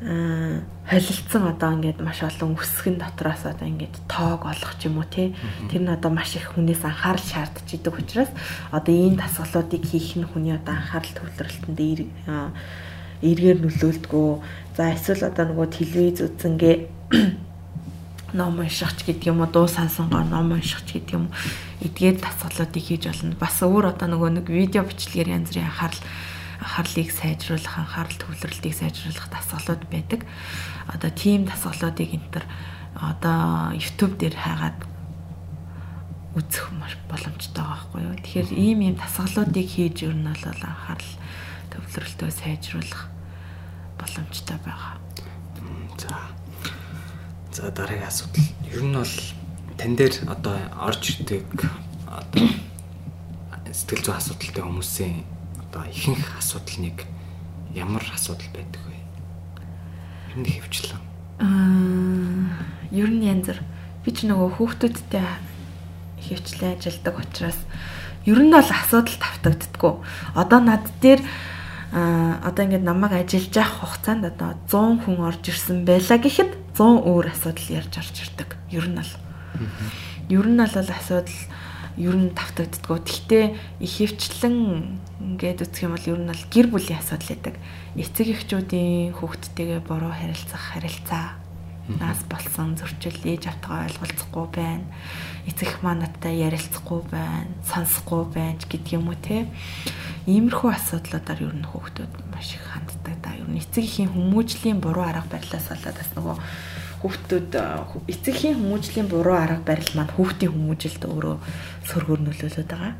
[0.00, 5.08] аа холилдсон одоо ингээд маш олон үсгэн дотроос одоо ингээд тоог олох ч юм уу
[5.08, 5.36] тий
[5.68, 8.32] Тэр нь одоо маш их хүнээс анхаарал шаардж идэг учраас
[8.72, 11.78] одоо ийм дасгалуудыг хийх нь хүний одоо анхаарал төвлөрөлтөнд
[13.20, 14.30] эргээр нөлөөлдгөө.
[14.76, 16.74] За эсвэл одоо нөгөө телевиз үзэнгээ
[18.38, 21.36] ном уншихч гэдэг юм уу дуу сансангоо ном уншихч гэдэг юм уу
[21.84, 23.36] эдгээр дасгалуудыг хийж болно.
[23.36, 26.00] Бас өөр одоо нөгөө нэг видео бичлэгээр янз бүрийн анхаарал
[26.60, 30.28] анхаарлыг сайжруулах, анхаарал төвлөрөлтийг сайжруулах дасгалууд байдаг.
[30.92, 32.44] Одоо тийм дасгалуудыг энэ төр
[33.00, 34.78] одоо YouTube дээр хайгаад
[36.36, 38.14] үзэх маш боломжтой байгаа байхгүй юу.
[38.20, 41.12] Тэгэхээр ийм ийм дасгалуудыг хийж ер нь бол анхаарал
[41.72, 43.08] төвлөрөлтөө сайжруулах
[43.98, 45.00] боломжтой байгаа.
[45.98, 46.16] За.
[47.52, 48.46] За дараагийн асуудал.
[48.68, 49.16] Ер нь бол
[49.80, 51.48] тань дээр одоо орж ирдэг
[52.06, 52.46] одоо
[53.72, 55.16] сэтгэл зүйн асуудалтай хүмүүсийн
[55.70, 57.06] одоо ихэнх асуудал нэг
[57.70, 58.98] ямар асуудал байдаг вэ?
[60.34, 60.98] Ер нь хөвчлэн.
[61.38, 62.58] Аа,
[62.90, 63.62] ер нь янз бүр
[64.02, 65.22] би ч нөгөө хүүхдүүдтэй
[66.26, 67.58] хөвчлэн ажилдаг учраас
[68.26, 69.94] ер нь бол асуудал тавтагддггүй.
[70.34, 71.22] Одоо над дээр
[71.94, 77.06] а одоо ингээд намайг ажиллаж явах хугацаанд одоо 100 хүн орж ирсэн байлаа гэхэд 100
[77.06, 78.58] өөр асуудал ярьж орж ирдэг.
[78.74, 79.12] Ер нь бол.
[80.30, 81.38] Ер нь бол асуудал
[81.96, 82.98] ер нь тавтагддггүй.
[83.02, 83.44] Гэхдээ
[83.82, 84.58] их хөвчлэн
[85.20, 87.54] ингээд үсэх юм бол ер нь бол гэр бүлийн асуудал байдаг.
[87.96, 91.40] Эцэг эхчүүдийн хүүхдтэйгээ буруу харилцах харилцаа
[91.98, 94.86] нас болсон зөрчил ээж автгаа ойлголцохгүй байна.
[95.48, 99.48] Эцэг маань надтай ярилцахгүй байна, сонсохгүй байна гэдэг юм уу те.
[100.30, 103.34] Иймэрхүү асуудлуудаар ер нь хүүхдүүд маш их ханддаг да.
[103.34, 106.36] Ер нь эцэг эхийн хүмүүжлийн буруу арга барилаас болоод бас нөгөө
[107.00, 107.52] хүүхдүүд
[108.12, 111.36] эцэгхийн хүмүүжлийн буруу арга барил маань хүүхдийн хүмүүжилд өөрөө
[111.88, 112.94] сөргөөр нөлөөлөд байгаа.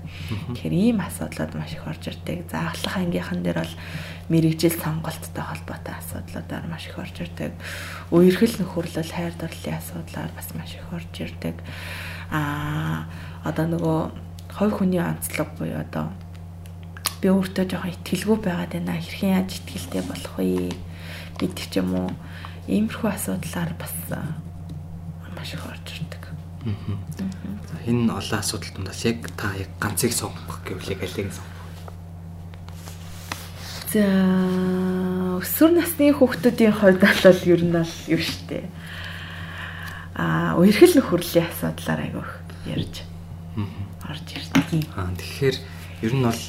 [0.56, 2.48] Тэгэхээр ийм асуудлууд маш их орж ирдэг.
[2.48, 3.74] За ахлах ангийнхан дээр бол
[4.32, 7.52] мэрэгжил сонголттой холбоотой асуудлуудаар маш их орж ирдэг.
[8.08, 11.56] Үерхэл нөхөрлөл хайр дурлалын асуудлаар бас маш их орж ирдэг.
[12.32, 13.04] Аа
[13.44, 14.00] одоо нөгөө
[14.56, 16.08] хой хүний онцлог буюу одоо
[17.20, 18.96] би өөртөө жоохон итгэлгүй байгаад байна.
[18.96, 20.72] Хэрхэн яаж итгэлтэй болох вэ?
[21.40, 22.10] гэдэг ч юм уу
[22.68, 23.94] Иймэрхүү асуудлаар бас
[25.40, 26.24] маш их орж ирдэг.
[27.16, 31.60] За энэ олон асуудал дундаас яг та яг ганцыг сонгох гэвэл яг алийг сонгох?
[33.88, 34.04] За
[35.40, 38.68] өсвөр насны хүүхдүүдийн хувьд бол ер нь бол юу штэ.
[40.20, 42.30] Аа үерхэл нөхөрлийн асуудлаар айгүйх
[42.68, 43.02] ярьж
[44.04, 44.84] орж ирдэг.
[44.94, 45.56] Аа тэгэхээр
[46.04, 46.42] ер нь бол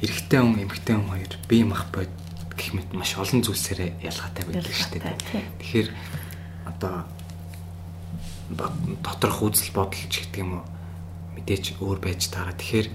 [0.00, 2.10] эрэгтэй хүн эмэгтэй хүн хоёр бие мах бод
[2.56, 5.16] гэх мэт маш олон зүйлсээр ялгаатай байдаг шүү дээ.
[5.60, 5.88] Тэгэхээр
[6.68, 7.04] одоо
[9.02, 10.64] доторх үзэл бодол ч гэдэг юм уу
[11.36, 12.56] мэдээж өөр байж таараа.
[12.56, 12.88] Тэгэхээр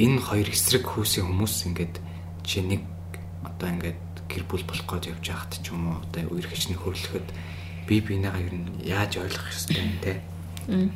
[0.00, 1.94] энэ хоёр эсрэг хүүсийн хүмүүс ингээд
[2.46, 2.82] жишээ нэг
[3.44, 4.00] одоо ингээд
[4.30, 7.28] гэр бүл болох гэж явж байхад ч юм уу одоо үер хичнээн хөрлөхөд
[7.90, 10.22] би бинийгаа ер нь яаж ойлгох ёстой юм те.
[10.70, 10.86] Аа.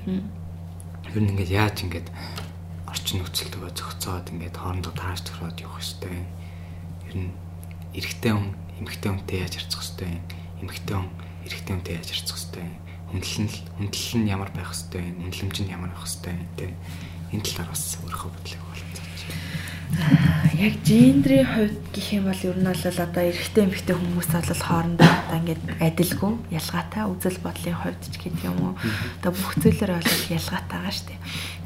[1.11, 2.09] Ер нь ингээд яаж ингээд
[2.87, 6.29] орчин нөхцөл төгөө зохицоод ингээд хоорондоо тааш тохироод явах ёстой юм.
[7.15, 7.31] Нь
[7.95, 8.51] эрэгтэй хүн
[8.83, 10.23] эмэгтэй хүнтэй яаж харьцах хэвтэй юм
[10.67, 11.11] эмэгтэй хүн
[11.47, 12.75] эрэгтэй хүнтэй яаж харьцах хэвтэй юм
[13.15, 13.49] хүндлэн
[13.79, 16.67] хүндлэл нь ямар байх хэвтэй юм үнэлэмж нь ямар байх хэвтэй юм те?
[17.31, 19.21] Энэ талаар бас өөрийнхөө бодлыг болцооч
[20.55, 25.07] яг гендрийн хувьд гэх юм бол ер нь бол одоо эрэгтэй эмэгтэй хүмүүс бол хоорондоо
[25.07, 28.75] одоо ингээд адилгүй ялгаатай үзэл бодлын хувьд ч гэдэг юм уу?
[29.23, 31.15] Одоо бүх зүйлээр бол ялгаатайгаа штэ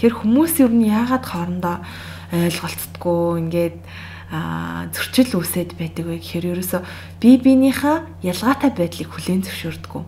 [0.00, 1.76] тэр хүмүүс ер нь яагаад хоорондоо
[2.32, 3.78] ойлголцдгоо ингээд
[4.28, 6.84] зөрчил үүсээд байдаг вэ гэхээр ерөөсө
[7.16, 10.04] бие биенийхээ ялгаатай байдлыг хүлээн зөвшөөрдгөө.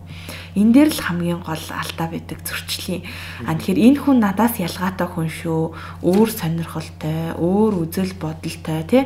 [0.61, 3.01] Энэ дээр л хамгийн гол алдаа байдаг зөрчлийн.
[3.49, 5.73] А тэгэхээр энэ хүн надаас ялгаатай хүн шүү.
[6.05, 9.03] Өөр сонирхолтой, өөр үзэл бодолтой тий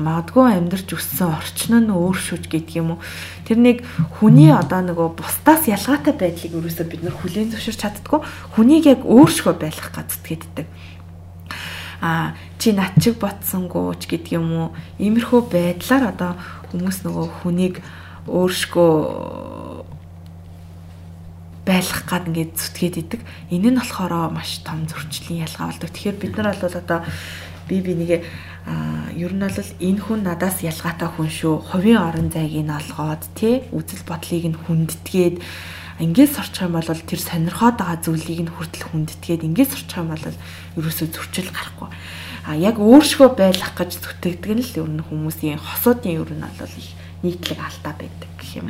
[0.00, 3.04] магадгүй амьдарч өссөн орчин нь өөр шүүж гэдэг юм уу.
[3.44, 3.84] Тэр нэг
[4.16, 8.24] хүний одоо нөгөө бусдаас ялгаатай байдлыг ерөөсөө бид нар хүлээн зөвшөөрч чаддгүй.
[8.56, 10.66] Хүнийг яг өөршгөө байлгах гэж зүтгээддэг
[12.00, 16.32] а чи над чиг ботсонгууч гэдэг юм уу иймэрхүү байдлаар одоо
[16.72, 17.84] хүмүүс нөгөө хүнийг
[18.24, 18.94] өөршгөө
[21.66, 23.20] байлгах гад ингээд зүтгээд идэг.
[23.52, 25.90] Энэ нь болохоор маш том зөрчлийн ялгаа болдог.
[25.92, 27.00] Тэгэхээр бид нар бол одоо
[27.68, 28.20] би бинийгээ
[28.66, 31.54] а ер нь бол энэ хүн надаас ялгаатай хүн шүү.
[31.70, 35.36] Хувийн орон зайг нь олгоод тий үзэл бодлыг нь хүндэтгээд
[36.00, 40.24] ингээд сурчих юм бол тэр сонирхоод байгаа зүйлийг нь хүртэл хүндэтгээд ингээд сурчих юм бол
[40.80, 41.88] ерөөсөө зөрчил гарахгүй.
[42.48, 46.74] А яг өөршгөө байлгах гэж зүтгэдэг нь л ер нь хүмүүсийн хосуудын ер нь бол
[46.80, 48.68] их нийтлэг алдаа байдаг гэх юм.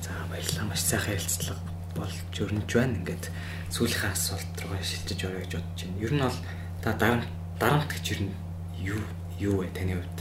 [0.00, 1.60] За баярлалаа маш сайхан ярилцлага
[1.92, 2.96] болж өрнөж байна.
[3.04, 3.24] Ингээд
[3.68, 6.00] сүүлийнхээ асуулт руу шилжиж орё гэж бодож байна.
[6.00, 6.38] Ер нь бол
[6.80, 7.28] та дарамт
[7.60, 8.32] дарамт гэж ер нь
[8.80, 9.02] юу
[9.38, 10.18] юу вэ таны хувьд?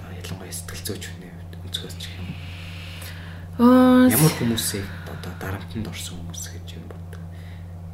[0.00, 2.19] Та ялангуяа сэтгэл зүйч хүний хувьд өнцгөөс ч юм уу?
[3.60, 7.20] Ямар хүмүүсийг одоо дарамтанд орсон хүмүүс гэж юм боддог.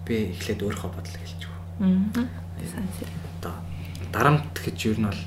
[0.07, 2.27] Би эхлээд өөрийнхөө бодлыг хэлж байгаа.
[3.43, 3.55] Одоо
[4.15, 5.23] дарамт гэж юу нь бол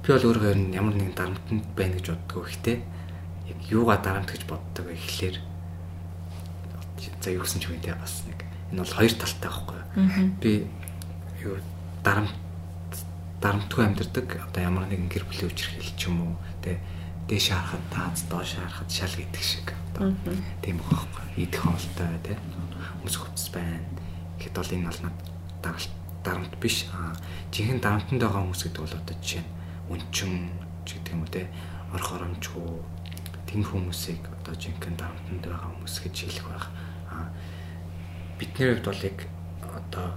[0.00, 2.48] би бол өөрөө ер нь ямар нэгэн дарамтанд байна гэж боддог.
[2.48, 2.76] Гэхдээ
[3.52, 5.36] яг юугаа дарамт гэж боддог вэ гэхлээр
[7.20, 9.84] за юу гэсэн ч юм те бас нэг энэ бол хоёр талтай байхгүй юу.
[10.40, 10.52] Би
[11.44, 11.60] юу
[12.00, 12.32] дарамт
[13.44, 16.80] дарамтгүй амьдэрдэг одоо ямар нэгэн гэр бүлийн үчирхэл ч юм уу те
[17.28, 19.68] дээш харахад таац доош харахад шал гэдэг шиг.
[19.92, 20.16] Одоо
[20.64, 22.36] тийм байгаа байхгүй идэх хоолтой тий
[23.04, 23.84] хүмүүс хувцас байна.
[24.40, 25.00] Гэхэд бол энэ бол
[25.62, 25.92] даралт
[26.24, 26.88] дарамт биш.
[26.96, 27.12] А
[27.52, 29.52] жинхэнэ дарамтанд байгаа хүмүүс гэдэг бол одоо жишээ нь
[29.92, 30.32] үнчин
[30.88, 31.46] ч гэдэг юм уу тий
[31.92, 32.68] орох оромжгүй
[33.44, 36.66] тийм хүмүүсийг одоо жинхэнэ дарамтанд байгаа хүмүүс гэж хэлэх байх.
[37.12, 37.28] А
[38.40, 39.18] бидний хувьд бол яг
[39.68, 40.08] одоо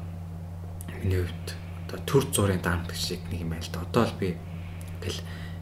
[1.03, 1.47] миний хувьд
[1.91, 3.83] одоо төр зургийн дарамт шиг нэг юм байл та.
[3.83, 4.39] Одоо л би
[5.03, 5.19] тэгэл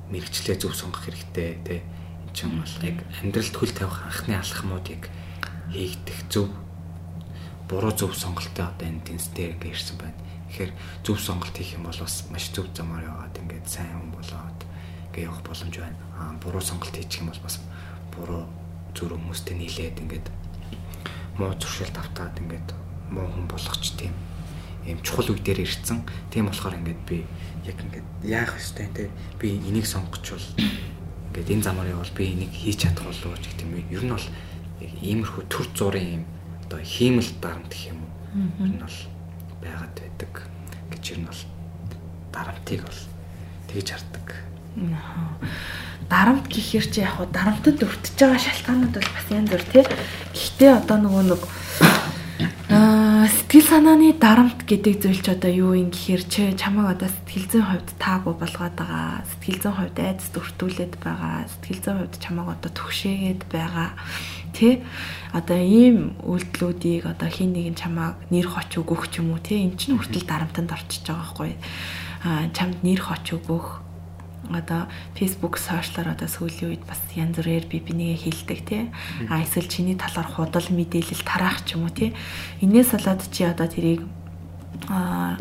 [0.10, 5.10] мэрэгчлээ зөв сонгох хэрэгтэй тий энэ ч юм бол яг амьдралд хөл тавих анхны алхмуудыг
[5.74, 6.50] хийгдэх зөв
[7.69, 10.17] буруу зөв сонголттой одоо энэ тэнцтэй ингээ ирсэн байна.
[10.50, 10.72] Тэгэхээр
[11.06, 14.60] зөв сонголт хийх юм бол бас маш зөв замаар яваад ингээд сайн хүн болоод
[15.13, 15.98] ингээ явах боломж байна.
[16.17, 17.62] Аа буруу сонголт хийчих юм бол бас
[18.13, 18.43] буруу
[18.98, 20.28] зүр хүмүүстэй нийлээд ингээд
[21.38, 22.69] муу зуршил тавтаад ингээд
[23.13, 24.13] муу хүн болгоч тийм
[24.86, 26.04] ийм чухал үе дээр ирсэн.
[26.32, 27.26] Тийм болохоор ингээд би
[27.65, 30.44] яг ингээд яах вэ те би энийг сонгочвол
[31.34, 33.76] ингээд энэ замаар явал би энийг хийж чадах болов уу гэх юм.
[33.92, 34.28] Ер нь бол
[34.80, 36.26] иймэрхүү төр зургийн юм
[36.70, 38.12] одоо хиймэл дарамт гэх юм уу.
[38.63, 38.98] Ер нь бол
[39.62, 40.34] байгаад байдаг
[40.92, 41.42] гэж ер нь бол
[42.32, 43.02] дарамтыг бол
[43.68, 44.28] тэгж хардаг.
[46.10, 49.86] Дарамт гэхээр чи яг дарамтад өртөж байгаа шалтгаанууд бол бас янз бүр тий.
[50.34, 51.42] Гэхдээ одоо нөгөө нэг
[53.30, 57.68] сэтгэл санааны дарамт гэдэг зүйл ч одоо юу юм гэхээр чи чамайг одоо сэтгэл зүйн
[57.70, 59.22] хувьд таагүй болгоод байгаа.
[59.22, 61.46] Сэтгэл зүйн хувьд айдас өртүүлээд байгаа.
[61.46, 63.89] Сэтгэл зүйн хувьд чамайг одоо түгшээгээд байгаа.
[64.58, 64.82] Тэ
[65.30, 69.62] одоо ийм үйлдэлүүдийг одоо хин нэг нь чамайг нэр хоч өгөх ч юм уу тэ
[69.62, 71.54] эн чинь хүртэл дарамтанд орчиж байгаа байхгүй.
[72.26, 73.88] Аа чамд нэр хоч өгөх
[74.49, 78.83] одоо Facebook сошиалаар одоо сүүлийн үед бас янз бүрээр би бинийгээ хилдэг тий.
[79.29, 82.13] А эсвэл чиний талаар худал мэдээлэл тараах ч юм уу тий.
[82.62, 84.03] Инээс болоод чи одоо тэрийг
[84.88, 85.38] а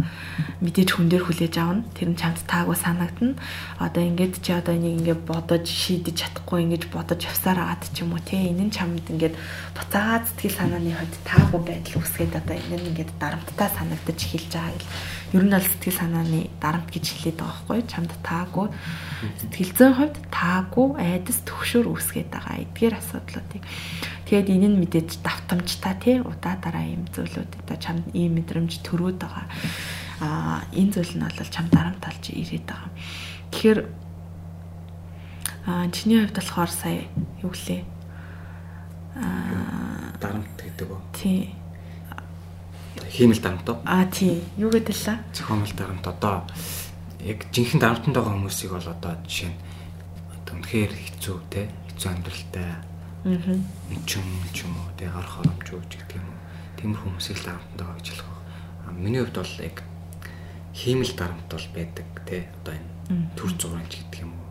[0.60, 1.84] мэдээж хүн дээр хүлээж авна.
[1.94, 3.38] Тэр нь чамд таагүй санагдана.
[3.78, 8.12] Одоо ингээд чи одоо энийг ингээд бодож шийдэж чадахгүй ингэж бодож явсаар агаад ч юм
[8.12, 8.50] уу тий.
[8.50, 9.38] Энэ нь чамд ингээд
[9.76, 14.74] буцаагаад сэтгэл санааны хувьд таагүй байдал үүсгээд одоо энэ нь ингээд дарамттай санагдаж эхэлж байгаа
[14.74, 14.90] гэл.
[15.32, 18.66] Ер нь бол сэтгэл санааны дарамт гэж хэлээд байгаа байхгүй чамд таагүй.
[19.40, 23.62] Сэтгэл зүйн хувьд таагүй айдас төгшөр үүсгээд байгаа эдгээр асуудлуудыг
[24.28, 29.16] Тэгээд энэ нь мэдээж давтамжтай тий удаа дараа ийм зүйлүүд одоо чамд ийм мэдрэмж төрөөд
[29.24, 29.48] байгаа.
[30.20, 32.92] Аа энэ зүйл нь бол чамд дарамт талж ирээд байгаа.
[33.48, 33.80] Тэгэхээр
[35.64, 37.08] аа чиний хувьд болохоор сая
[37.40, 37.82] юу гэлээ?
[39.16, 41.00] Аа дарамт гэдэг үү?
[41.16, 41.56] Тий.
[43.08, 43.68] Хиймэл дарамт?
[43.88, 44.44] Аа тий.
[44.56, 45.18] Юу гэдэг лээ?
[45.32, 46.44] Зохиомл дарамт одоо
[47.24, 49.58] яг жинхэнэ дарамтанд байгаа хүмүүсийг бол одоо жишээ нь
[50.48, 52.88] үнэхээр хэцүү те хэцүү амьдралтай
[53.24, 53.34] Аа.
[54.06, 54.22] Чим
[54.54, 56.40] ч юм уу тэг гарах боломж өгч гэдэг юм уу.
[56.78, 58.94] Тиймэр хүмүүсийг дарамтанд байгаа гэж хэлэх баг.
[58.96, 59.76] Миний хувьд бол яг
[60.72, 64.47] хиймэл дарамт бол байдаг те одоо энэ төр зурагч гэдэг юм уу.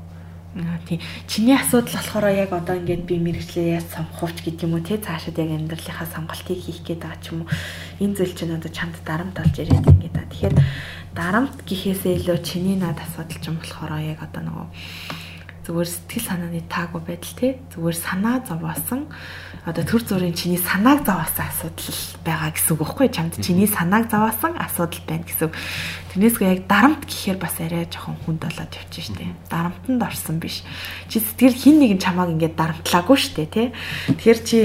[0.56, 1.02] Аа тий.
[1.28, 4.98] Чиний асуудал болохоор яг одоо ингээд би мэрэгчлээ яаж сонгох вэ гэдэг юм уу тий
[4.98, 7.52] цаашид яг амьдралынхаа сонголтыг хийх гээд байгаа ч юм уу.
[8.00, 10.26] Энэ зүйл чинь одоо чамд дарамт болж ирээд ингээд та.
[10.32, 10.56] Тэгэхээр
[11.14, 14.68] дарамт гэхээсээ илүү чиний над асуудал ч юм болохоор яг одоо нөгөө
[15.68, 19.12] зүгээр сэтгэл санааны таагүй байдал тий зүгээр санаа зовоосон
[19.68, 21.92] одоо төр зүрийн чиний санааг зовоосон асуудал
[22.24, 25.52] байгаа гэсэн үг байхгүй чамд чиний санааг зовоосон асуудал байна гэсэн.
[26.16, 29.28] Тэрнээсгээ яг дарамт гэхээр бас арай жоохон хүнд болоод явчих штэ.
[29.52, 30.64] Дарамтанд орсон биш.
[31.12, 33.68] Чи сэтгэл хин нэгэн чамааг ингээд дарамтлаагүй штэ тий.
[34.08, 34.58] Тэгэхээр чи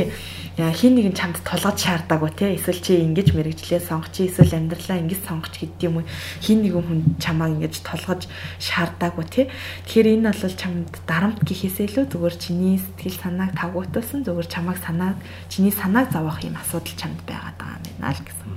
[0.53, 2.53] хин нэг нь чамд толгод шаардаагүй те.
[2.53, 6.09] Эсвэл чи ингэж мэрэгжлээ сонгоч эсвэл амьдралаа ингэж сонгоч гэдэг юм уу?
[6.44, 8.28] Хин нэгэн хүн чамаа ингэж толгож
[8.61, 9.42] шаардаагүй те.
[9.88, 15.16] Тэгэхээр энэ бол чамд дарамт гэхээсээ илүү зүгээр чиний сэтгэл санааг тавгуутуулсан зүгээр чамааг санаа
[15.48, 18.53] чиний санааг зовоох юм асуудал чамд байгаад байгаа юм байна л гэсэн.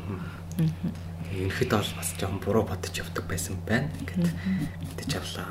[1.32, 3.88] Ерхэд бол бас жоохон буруу бодож явдаг байсан байна.
[4.04, 4.28] Гэд
[4.84, 5.48] мэдэж авлаа.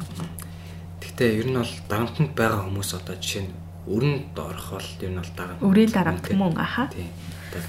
[1.01, 5.21] Гэхдээ ер нь бол дарамтнд байгаа хүмүүс одоо жишээ нь өрөнд орох бол ер нь
[5.21, 5.57] бол дараа.
[5.61, 6.89] Өрийн дарамт мөн аха.
[6.89, 7.11] Тийм.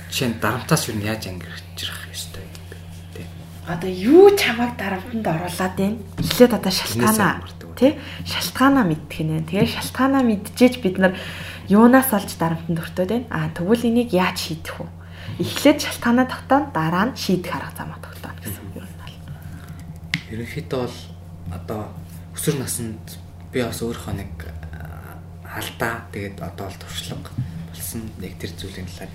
[0.10, 2.78] Жишээ нь дарамтаас ер нь яаж ангирчих ёстой юм бэ?
[3.14, 3.28] Тийм.
[3.68, 5.98] Одоо юу чамайг дарамтанд оруулаад байна?
[6.18, 7.44] Эхлээд одоо шалтгаанаа
[7.76, 9.44] тий шалтгаанаа мэдэх нэ.
[9.44, 11.14] Тэгээ шалтгаанаа мэдчихэж бид нар
[11.68, 13.28] юунаас олж дарамтанд өртөөд байна?
[13.30, 14.88] Аа тэгвэл энийг яаж шийдэх вэ?
[15.44, 19.20] Эхлээд шалтгаанаа тогтоон дараа нь шийдэх арга замаа тогтооно гэсэн юм байна.
[20.32, 20.98] Ерөнхийдөө бол
[21.52, 21.82] одоо
[22.32, 23.04] өсвөр наснд
[23.52, 24.32] би бас өөрийнхөө нэг
[25.56, 26.06] алдаа.
[26.12, 27.32] Тэгээд одоо л туршлага
[27.72, 28.12] болсон.
[28.20, 29.12] Нэг тэр зүйлийн талаар.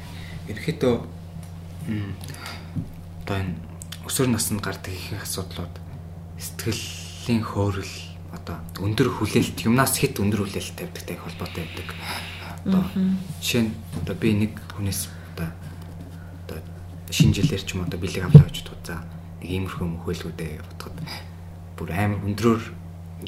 [0.48, 0.94] Ерөөхдөө
[3.24, 3.54] одоо энэ
[4.06, 5.74] өсвөр наснд гардаг ихэнх асуудлууд
[6.40, 7.94] сэтгэлийн хөөрөл
[8.32, 11.88] одоо өндөр хүлээлт юмнаас хэд өндөр хүлээлт тавьдагтай холбоотой байдаг.
[12.64, 12.82] Одоо
[13.42, 15.48] жишээ нь одоо би нэг хүнээс одоо
[16.46, 16.58] одоо
[17.10, 18.96] шинэ жилээр ч юм одоо бэлэг авлаа гэж бодоход за
[19.40, 20.96] нэг иймэрхүү мөхөөлгүүдээ бодоход
[21.76, 22.62] бүр амар өндрөөр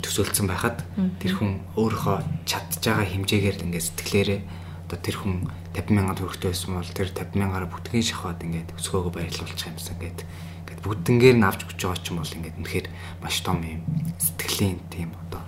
[0.01, 0.81] төсөөлсөн байхад
[1.21, 2.19] тэр хүн өөрийнхөө
[2.49, 4.41] чадж байгаа хэмжээгээр ингээд сэтгэлээрээ
[4.89, 5.35] одоо тэр хүн
[5.73, 10.21] 50 мянган төгрөгтэй байсан бол тэр 50 мянгаараа бүтгэн шахаад ингээд өсгөөгөө баярлуулчих юмсан ингээд
[10.25, 12.87] ингээд бүгднгээр нь авч өгч байгаа ч юм бол ингээд үнэхээр
[13.25, 13.81] маш том юм
[14.21, 15.41] сэтгэлийн тийм одоо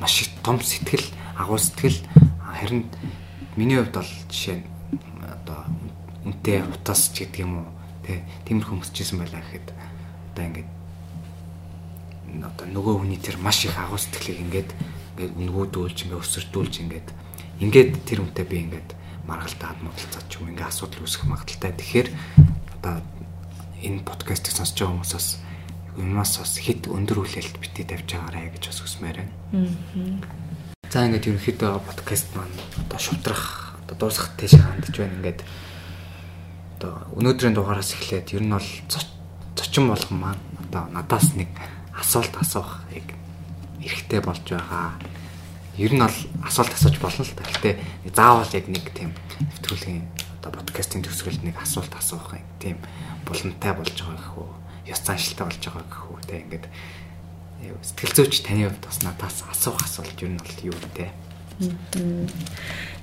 [0.00, 2.00] маш их том сэтгэл агуу сэтгэл.
[2.40, 2.88] Харин
[3.56, 4.64] миний хувьд бол жишээ нь
[5.20, 5.64] одоо
[6.24, 7.68] үнтэй утас ч гэдэг юм уу
[8.44, 9.68] тийм ч байсан байлаа гэхэд
[10.32, 10.75] одоо ингээд
[12.44, 14.70] одоо нөгөө хүний тэр маш их агуу сэтгэлийг ингээд
[15.16, 17.08] ингээд өнгөөдүүлж ингээд өсөрдүүлж ингээд
[17.64, 18.88] ингээд тэр хүнтэй би ингээд
[19.24, 21.72] маргалтаад модалцаад ч юм ингээд асуудал үүсэх магадaltaй.
[21.72, 22.08] Тэгэхээр
[22.80, 23.00] одоо
[23.80, 25.28] энэ подкастыг сонсож байгаа хүмүүсээс
[25.96, 29.32] юмас бас хэд өндөр хүлээлт бити тавьж байгаарэ гэж бас хүсмээр байна.
[30.92, 35.40] За ингээд ерөнхийдөө подкаст маань одоо шудрах одоо дуусах тийш хандж байна ингээд
[36.76, 38.70] одоо өнөөдрийн дугаараас эхлээд ер нь бол
[39.56, 41.48] зочин болгон маань одоо надаас нэг
[41.96, 43.16] асуулт асуух яг
[43.80, 44.96] эрэхтэй болж байгаа.
[45.76, 47.44] Ер нь бол асуулт асууж болно л та.
[47.44, 47.80] Гэтэ
[48.14, 50.04] заавал яг нэг тийм нэвтрүүлгийн
[50.40, 52.76] одоо подкастын төгсгөлд нэг асуулт асуух юм тийм
[53.26, 54.52] булантай болж байгаа гэх үү?
[54.92, 56.18] Ёс заншилтай болж байгаа гэх үү?
[56.28, 56.66] Тэ ингээд
[57.82, 61.10] сэтгэл зүйч таны хувьд бас надаас асуух асуулт ер нь бол юу вэ?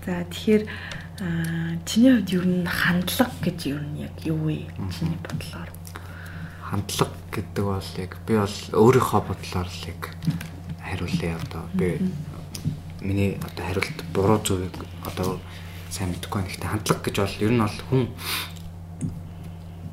[0.05, 0.63] За тэгэхээр
[1.83, 4.69] чиний хувьд ер нь хандлага гэж ер нь яг юу вэ?
[4.93, 5.69] Чиний бодлоор
[6.73, 10.01] хандлага гэдэг бол яг би бол өөрийнхөө бодлоор л яг
[10.81, 12.01] хариулъя одоо би
[12.97, 14.73] миний одоо хариулт буруу зүгийг
[15.05, 15.37] одоо
[15.93, 16.49] сайн мэдэхгүй байна.
[16.49, 18.03] Гэхдээ хандлага гэж бол ер нь бол хүн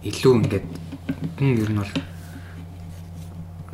[0.09, 0.69] илүү ингээд
[1.37, 1.95] хүн ер нь бол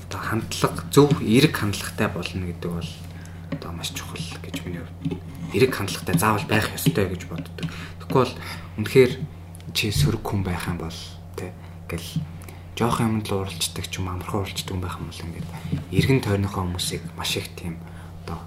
[0.03, 2.91] одоо хандлага зөв эерэг хандлагатай болно гэдэг бол
[3.55, 5.23] одоо маш чухал гэж миний хувьд
[5.55, 7.71] эерэг хандлагатай заавал байх ёстой гэж боддог.
[8.03, 8.35] Тэгэхгүй бол
[8.83, 9.13] үнэхээр
[9.79, 10.99] чи сөрөг хүн байх юм бол
[11.39, 11.55] тэг
[11.87, 12.35] ингээл
[12.77, 15.49] жоох юмд л уралцдаг ч юм амархан уралцдаг юм байх юм бол ингээд
[15.97, 17.81] эргэн тойрныхоо хүмүүсийг маш их тийм
[18.29, 18.45] одоо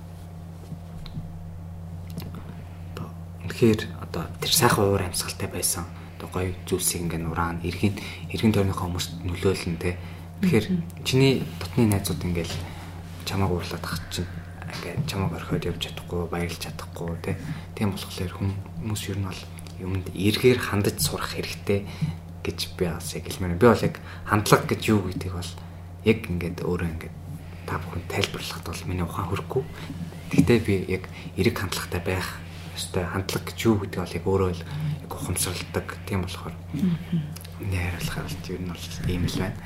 [2.93, 3.09] одоо
[3.41, 5.89] үнэхээр одоо тэр сайхан уур амьсгалтай байсан.
[6.21, 7.97] Одоо гоё зүйлсийг ингээд нураан эргэн
[8.29, 9.97] эргэн тойрныхоо хүмүүст нөлөөлнө те.
[10.45, 10.65] Тэгэхээр
[11.09, 12.53] чиний дотны найзууд ингээд
[13.25, 14.29] чамааг уурлаад ах чинь
[14.77, 17.33] ингээд чамааг орхиод явж чадахгүй баярлж чадахгүй те.
[17.73, 19.41] Тийм болохоор хүмүүс ер нь бол
[19.81, 21.89] юмд эргээр хандаж сурах хэрэгтэй
[22.49, 23.61] гэж би бас яг хэлмээр.
[23.61, 23.95] Би бол яг
[24.25, 25.51] хандлага гэж юу гэдгийг бол
[26.09, 27.15] яг ингээд өөрөө ингээд
[27.69, 29.63] та бүхэн тайлбарлахад бол миний ухаан хөрөхгүй.
[30.33, 31.03] Гэхдээ би яг
[31.37, 32.27] эрэг хандлагатай байх
[32.73, 33.05] ёстой.
[33.05, 34.63] Хандлага гэж юу гэдгийг бол яг өөрөө л
[35.05, 35.87] яг ухамсарладаг.
[36.09, 36.55] Тийм болохоор
[37.61, 39.57] миний хариулахаар л ер нь бол ийм л байна.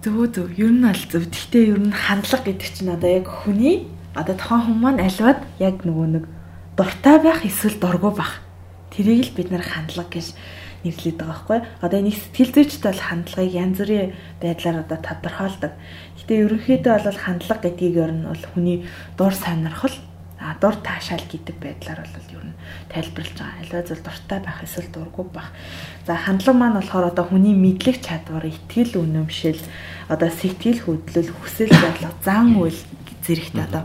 [0.00, 0.46] Зөв зөв.
[0.54, 1.26] Ер нь аль зөв.
[1.26, 5.82] Гэхдээ ер нь хандлага гэдэг чинь одоо яг хүний одоо тохон хүмүүс маань аливаад яг
[5.82, 6.24] нөгөө нэг
[6.78, 8.42] дуртай байх эсвэл дургүй байх
[8.90, 10.34] Тэрийг л бид нар хандлага гэж
[10.84, 11.58] нэрлэдэг байгаа байхгүй.
[11.84, 15.72] Одоо нэг сэтгэл зүйчд бол хандлагыг янз бүрийн байдлаар одоо тодорхойлдог.
[16.18, 18.78] Гэтэ ерөнхийдөө бол хандлага гэдгийг ер нь бол хүний
[19.16, 19.96] дур сонирхол
[20.40, 22.56] а дур таашаал гэдэг байдлаар бол ер нь
[22.88, 23.60] тайлбарлаж байгаа.
[23.60, 25.52] Альва зүйл дуртай байх эсвэл дургүй байх.
[26.08, 29.60] За хандлага маань болохоор одоо хүний мэдлэг чадвар, итгэл үнэмшил,
[30.08, 32.80] одоо сэтгэл хөдлөл, хүсэл зорилго, зан үйл
[33.20, 33.84] зэрэгтэй одоо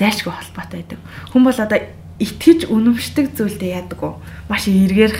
[0.00, 1.00] зайлшгүй холбоотой байдаг.
[1.28, 1.78] Хүн бол одоо
[2.18, 4.16] итгэж үнэмшдэг зүйлдээ яадаг уу?
[4.48, 5.12] Маш эргээр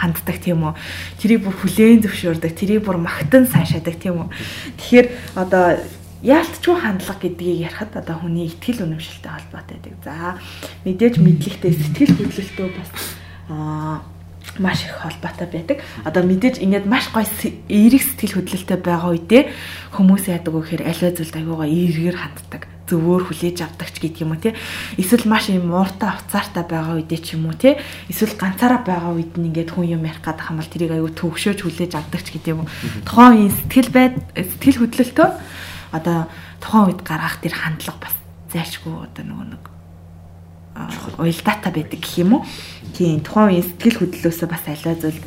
[0.00, 0.74] ханддаг тийм үү.
[1.20, 4.28] Тэрийг бүр хүлээн зөвшөөрдөг, тэрийг бүр магтан сайшаадаг тийм үү.
[4.80, 5.76] Тэгэхээр одоо
[6.24, 9.94] яалтчгүй хандлага гэдгийг ярихад одоо хүний ихтгэл үнэмшилтэй холбоотой байдаг.
[10.04, 10.40] За
[10.88, 12.90] мэдээж мэдлэгтэй сэтгэл хөдлөлтөө бас
[13.52, 14.00] аа
[14.58, 15.78] маш их холбоотой байдаг.
[16.04, 17.28] Одоо мэдээж ингээд маш гоё
[17.68, 19.42] эерэг сэтгэл хөдлөлтөй байгаа үедээ
[19.96, 24.34] хүмүүс яадаг вэ гэхээр аливаа зүйлд аягаа эргээр ханддаг зөвөөр хүлээж авдаг ч гэдэг юм
[24.34, 24.54] уу тий.
[24.98, 27.78] Эсвэл маш юм ууртаа уцаартай байгаа үедээ ч юм уу тий.
[28.10, 31.92] Эсвэл ганцаараа байгаа үед нь ингээд хүн юм ярих гэдэг хамбал тэрийг аягүй төвөгшөөж хүлээж
[31.94, 32.72] авдаг ч гэдэг юм уу.
[33.06, 35.28] Тухайн үеийн сэтгэл байд сэтгэл хөдлөлтөө
[35.94, 36.18] одоо
[36.58, 38.14] тухайн үед гаргах тэр хандлага бас
[38.50, 39.64] зайлшгүй одоо нөгөө нэг
[41.18, 42.46] уялдаатай байдаг гэх юм уу.
[42.94, 45.20] Тийм тухайн үеийн сэтгэл хөдлөлөөсөө бас аливаа зүйл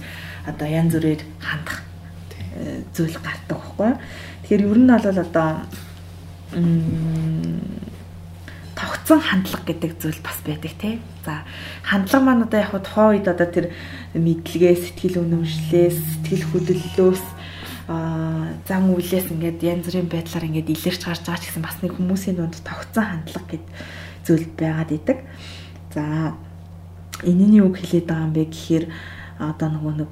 [0.48, 1.78] одоо янз бүрээр хандах
[2.60, 3.92] э, зүйл гардаг байхгүй.
[4.44, 5.50] Тэгэхээр ер нь бол одоо
[8.74, 11.00] тогтсон хандлага гэдэг зүйл бас байдаг тий.
[11.26, 11.44] За
[11.84, 13.70] хандлага маань одоо яг тухайн үед одоо тэр
[14.14, 17.24] мэдлэгээ, сэтгэл үнэмшлээс, сэтгэл хөдлөлөөс
[18.64, 22.40] зан үйлээс ингээд янз бүрийн байдлаар ингээд илэрч гарч байгаа ч гэсэн бас нэг хүмүүсийн
[22.40, 23.66] дунд тогтсон хандлага гэд
[24.24, 25.20] зүйл байгаад идэг.
[25.92, 26.32] За
[27.28, 28.86] энэний үг хэлээд байгаа юм бэ гэхээр
[29.40, 30.12] одоо нөгөө нэг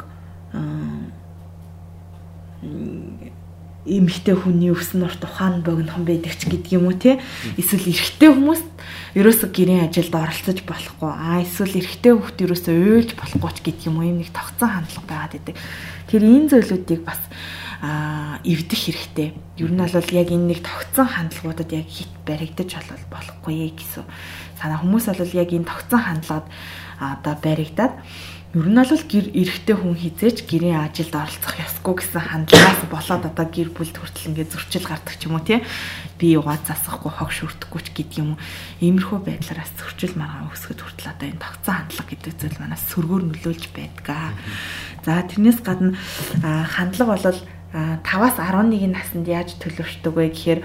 [3.85, 7.17] эмэгтэй хүний өвсөн урт ухаан богинохон байдаг ч гэдэг юм уу те
[7.57, 8.61] эсвэл эрэгтэй хүмүүс
[9.17, 13.97] ерөөсө гэрийн ажилд оролцож болохгүй а эсвэл эрэгтэй хүүхд ерөөсө уйлж болохгүй ч гэдэг юм
[13.97, 15.55] уу юм нэг тогтсон хандлага байгаад байдаг
[16.11, 17.21] тэр энэ зөвлөдүүдийг бас
[17.81, 19.33] а эвдэх хэрэгтэй.
[19.57, 22.77] Ер нь бол яг энэ нэг тогтсон хандлагуудад яг хит баригдаж
[23.09, 24.05] болохгүй гэсэн
[24.61, 24.85] санаа.
[24.85, 26.45] Хүмүүс бол яг энэ тогтсон хандлагад
[27.01, 27.97] одоо баригдаад
[28.51, 33.47] ер нь бол гэр эрэхтэй хүн хизээч гэрийн ажилд оролцох ёсгүй гэсэн хандлагаас болоод одоо
[33.47, 35.63] гэр бүлд хүртэл ингээд зөрчил гардаг ч юм уу тий.
[36.19, 38.43] Би угаа засахгүй хог шүрдэхгүй ч гэдэг юм уу.
[38.83, 43.63] Иймэрхүү байдлаараас зөрчил маргаан өсгөд хүртэл одоо энэ тогтсон хандлага гэдэг зүйл манаас сөргөөр нөлөөлж
[43.71, 44.19] байдаг.
[45.07, 45.95] За тэрнээс гадна
[46.43, 47.39] хандлага бол
[47.71, 50.59] 5-аас 11 наснд яаж төлөвшдөг вэ гэхээр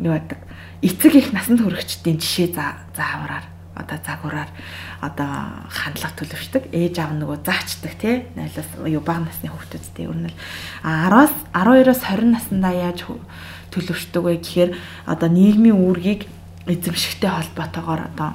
[0.00, 0.40] юу байдаг
[0.80, 2.56] эцэг их насанд хүрэхчдийн жишээ
[2.96, 4.50] заавраар одоо загвараар
[5.04, 5.30] одоо
[5.68, 10.32] хандлага төлөвшдөг ээж аав нөгөө заачдаг тий нойлоос юу бага насны хүүхдүүдтэй ер нь
[10.82, 13.04] 10-аас 12-оос 20 наснда яаж
[13.70, 14.70] төлөвшдөг вэ гэхээр
[15.04, 16.24] одоо нийгмийн үүргийг
[16.66, 18.30] эзэмшигтэй холбоотойгоор одоо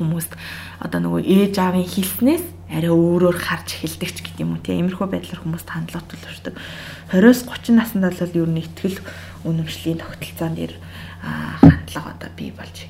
[0.00, 0.32] хүмүүст
[0.80, 5.08] одоо нөгөө ээж аавын хэлснээс арай өөрөөр харж эхэлдэг ч гэдэг юм уу тийм иймэрхүү
[5.12, 6.54] байдлаар хүмүүст хандлага төлөвшдөг.
[7.12, 8.98] 20-с 30 наснд бол ер нь ихтгэл
[9.44, 10.72] үнэмшлийн тогтолцоонд ир
[11.60, 12.88] хандлага одоо бий болж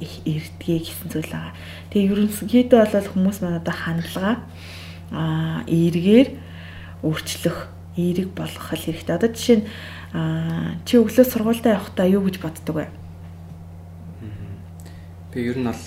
[0.00, 1.54] их эрдгээ гэсэн зүйл байгаа.
[1.92, 4.32] Тэгээ ерөнхийдөө бол хүмүүс маань одоо хандлага
[5.12, 6.28] а эргээр
[7.04, 7.58] өөрчлөх
[7.96, 9.14] эерэг болгох хэрэгтэй.
[9.14, 9.66] Одоо жишээ нь
[10.88, 12.86] чи өглөө сургуультай явахдаа юу гэж боддог вэ?
[15.30, 15.84] Би ер нь бол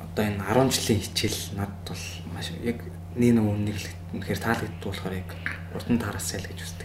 [0.00, 2.78] одоо энэ 10 жилийн хичээл надад бол маш яг
[3.14, 3.78] нэг нэг
[4.14, 5.30] үнэхээр таалагддаг болохоор яг
[5.74, 6.83] урд нь тараасаа л гэж үздэг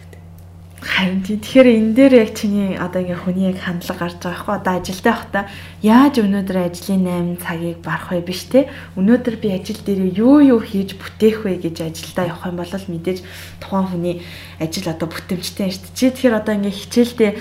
[1.00, 4.74] Харин тэгэхээр энэ дээр яг чиний одоо ингээ хүний яг хандлага гарч байгаа хгүй одоо
[4.76, 5.44] ажилдаа байхдаа
[5.80, 8.68] яаж өнөөдөр ажлын 8 цагийг барах вэ биш те
[9.00, 13.18] өнөөдөр би ажил дээр юу юу хийж бүтээх вэ гэж ажилдаа явах юм бол мэдээж
[13.64, 14.16] тухайн хүний
[14.60, 15.96] ажил одоо бүтэмжтэй шүү дээ.
[15.96, 17.32] Чи тэгэхээр одоо ингээ хичээлдээ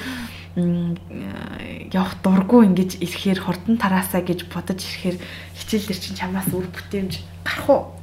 [1.91, 5.19] явах дурггүй ингэж ирэхээр хурдан тараасаа гэж бодож ирэхээр
[5.59, 7.98] хичээл дээр чинь чамаас үр бүтээмж гарах уу?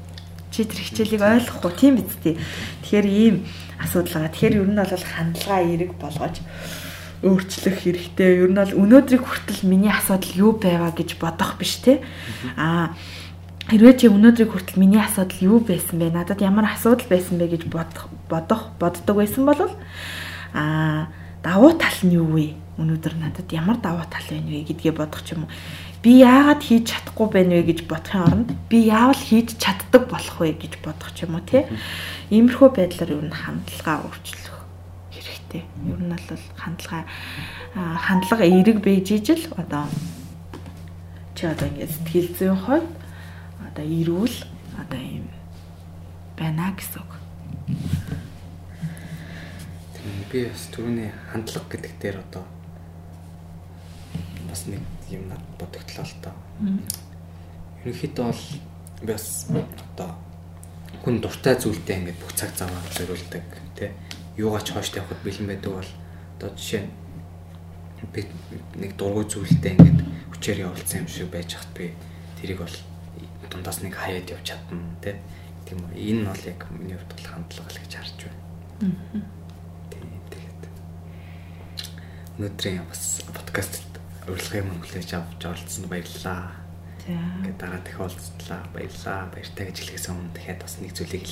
[0.57, 2.41] Чи тэр хичээлийг ойлгохгүй тийм биз дээ.
[2.81, 3.37] Тэгэхээр ийм
[3.77, 4.33] асуудал байгаа.
[4.33, 6.37] Тэгэхээр ер нь бол хандлага эерэг болгож
[7.21, 8.41] өөрчлөх хэрэгтэй.
[8.41, 12.01] Ер нь бол өнөөдрийг хүртэл миний асуудал юу байваа гэж бодох биш те.
[12.57, 12.97] Аа
[13.69, 16.09] хэрвээ чи өнөөдрийг хүртэл миний асуудал юу байсан бэ?
[16.09, 19.61] Надад ямар асуудал байсан бэ гэж бодох бодох боддог байсан бол
[20.57, 21.13] аа
[21.45, 22.57] давуу тал нь юу вэ?
[22.81, 25.51] Өнөөдөр надад ямар давуу тал байна вэ гэдгээ бодох ч юм уу
[26.07, 30.55] би яагаад хийж чадахгүй байна вэ гэж бодохын оронд би яавал хийж чаддаг болох вэ
[30.55, 31.67] гэж бодох ч юм уу тий.
[32.31, 34.55] Иймэрхүү байдлаар юу н хандлагаа өөрчлөх
[35.11, 35.67] хэрэгтэй.
[35.67, 37.11] Ер нь бол хандлага
[37.75, 39.91] хандлага эерэг бийж ижил одоо
[41.35, 42.87] чи одоо ингээд сэтгэл зүйн хувьд
[43.67, 44.37] одоо эрүүл
[44.79, 45.27] одоо юм
[46.39, 47.13] байна гэсэн үг.
[50.31, 52.47] Би бас түрүүний хандлага гэдэг дээр одоо
[54.47, 56.35] бас нэг юм над бодогдлоо л тоо.
[57.85, 58.43] Ерөнхийдөө бол
[59.05, 60.11] бас одоо
[61.05, 63.45] хүн дуртай зүйлдээ ингээд бүх цаг заваа зориулдаг
[63.77, 63.91] тий.
[64.37, 65.91] Юугаач хойш тавихад бэлэн байдаг бол
[66.37, 66.85] одоо жишээ
[68.13, 68.27] би
[68.77, 70.01] нэг дургүй зүйлдээ ингээд
[70.33, 71.93] хүчээр явуулсан юм шиг байж хат би
[72.41, 72.77] тэрийг бол
[73.51, 75.17] дундаас нэг хаяад явж чадна тий.
[75.67, 75.95] Тийм үү.
[75.95, 78.43] Энэ нь бол яг миний хувьд бол хандлага л гэж харж байна.
[78.83, 79.23] Аа.
[80.31, 80.63] Тэгээд
[82.37, 83.86] өнөөдрийн бас подкаст
[84.27, 86.51] урилгын мөнгөлөж авч оролцсонд баярлалаа.
[87.07, 87.15] За.
[87.15, 88.61] Ингээд дараа дахин уулзлаа.
[88.75, 89.31] Баярлалаа.
[89.31, 91.27] Баяртай гэж хэлэхээс өмнө дахиад бас нэг зүйлийг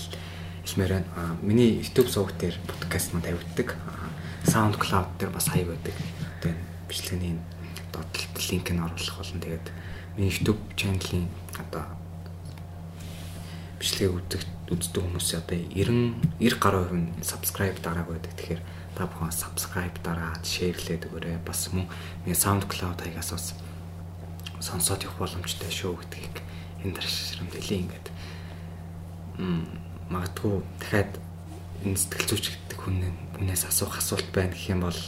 [0.65, 1.11] хэлмээр байна.
[1.19, 3.75] Аа миний YouTube сувг дээр подкаст манд тавигддаг.
[4.47, 5.97] SoundCloud дээр бас хаяг байдаг.
[6.41, 7.39] Тэгээд бичлэгийн
[7.91, 9.43] доотлолт линк нь оруулах болно.
[9.43, 9.67] Тэгээд
[10.15, 11.27] миний YouTube channel-ийн
[11.59, 11.85] одоо
[13.83, 18.33] бичлэгийг үздэг үздэг хүмүүс одоо 90 90 гаруй нь subscribe дараагүй байдаг.
[18.39, 18.63] Тэгэхээр
[18.95, 21.43] та бүхэн subscribe дараад share-лээд өгөөрэй.
[21.43, 21.91] Бас мөн
[22.23, 23.47] миний SoundCloud хаягаас бас
[24.63, 26.37] сонсоод явах боломжтой шүү гэдгийг
[26.87, 28.07] энэ даршрамд хэлээ ингээд.
[29.43, 29.67] Мм
[30.09, 31.13] магадгүй дахиад
[31.85, 35.01] энэ сэтгэл зүйч гэдэг хүнээс асуух асуулт байна гэх юм бол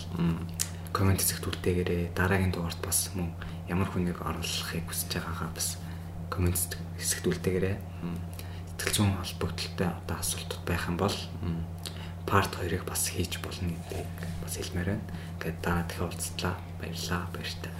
[0.90, 2.10] комент хэсэгт үлдээгээрэй.
[2.16, 3.30] Дараагийн дугаарт бас мөн
[3.70, 5.78] ямар хүнийг оруулахыг хүсэж байгаагаа бас
[6.28, 7.76] комент хэсэгт үлдээгээрэй.
[8.76, 11.16] Сэтгэл зүйн холбогдлолтой одоо асуултууд байх юм бол
[12.26, 14.10] парт 2-ыг бас хийж болно гэдгийг
[14.42, 15.06] бас хэлмээр байна.
[15.38, 16.54] Ингээд дараа дахин уулзлаа.
[16.82, 17.22] Баярлалаа.
[17.32, 17.72] Баяртай.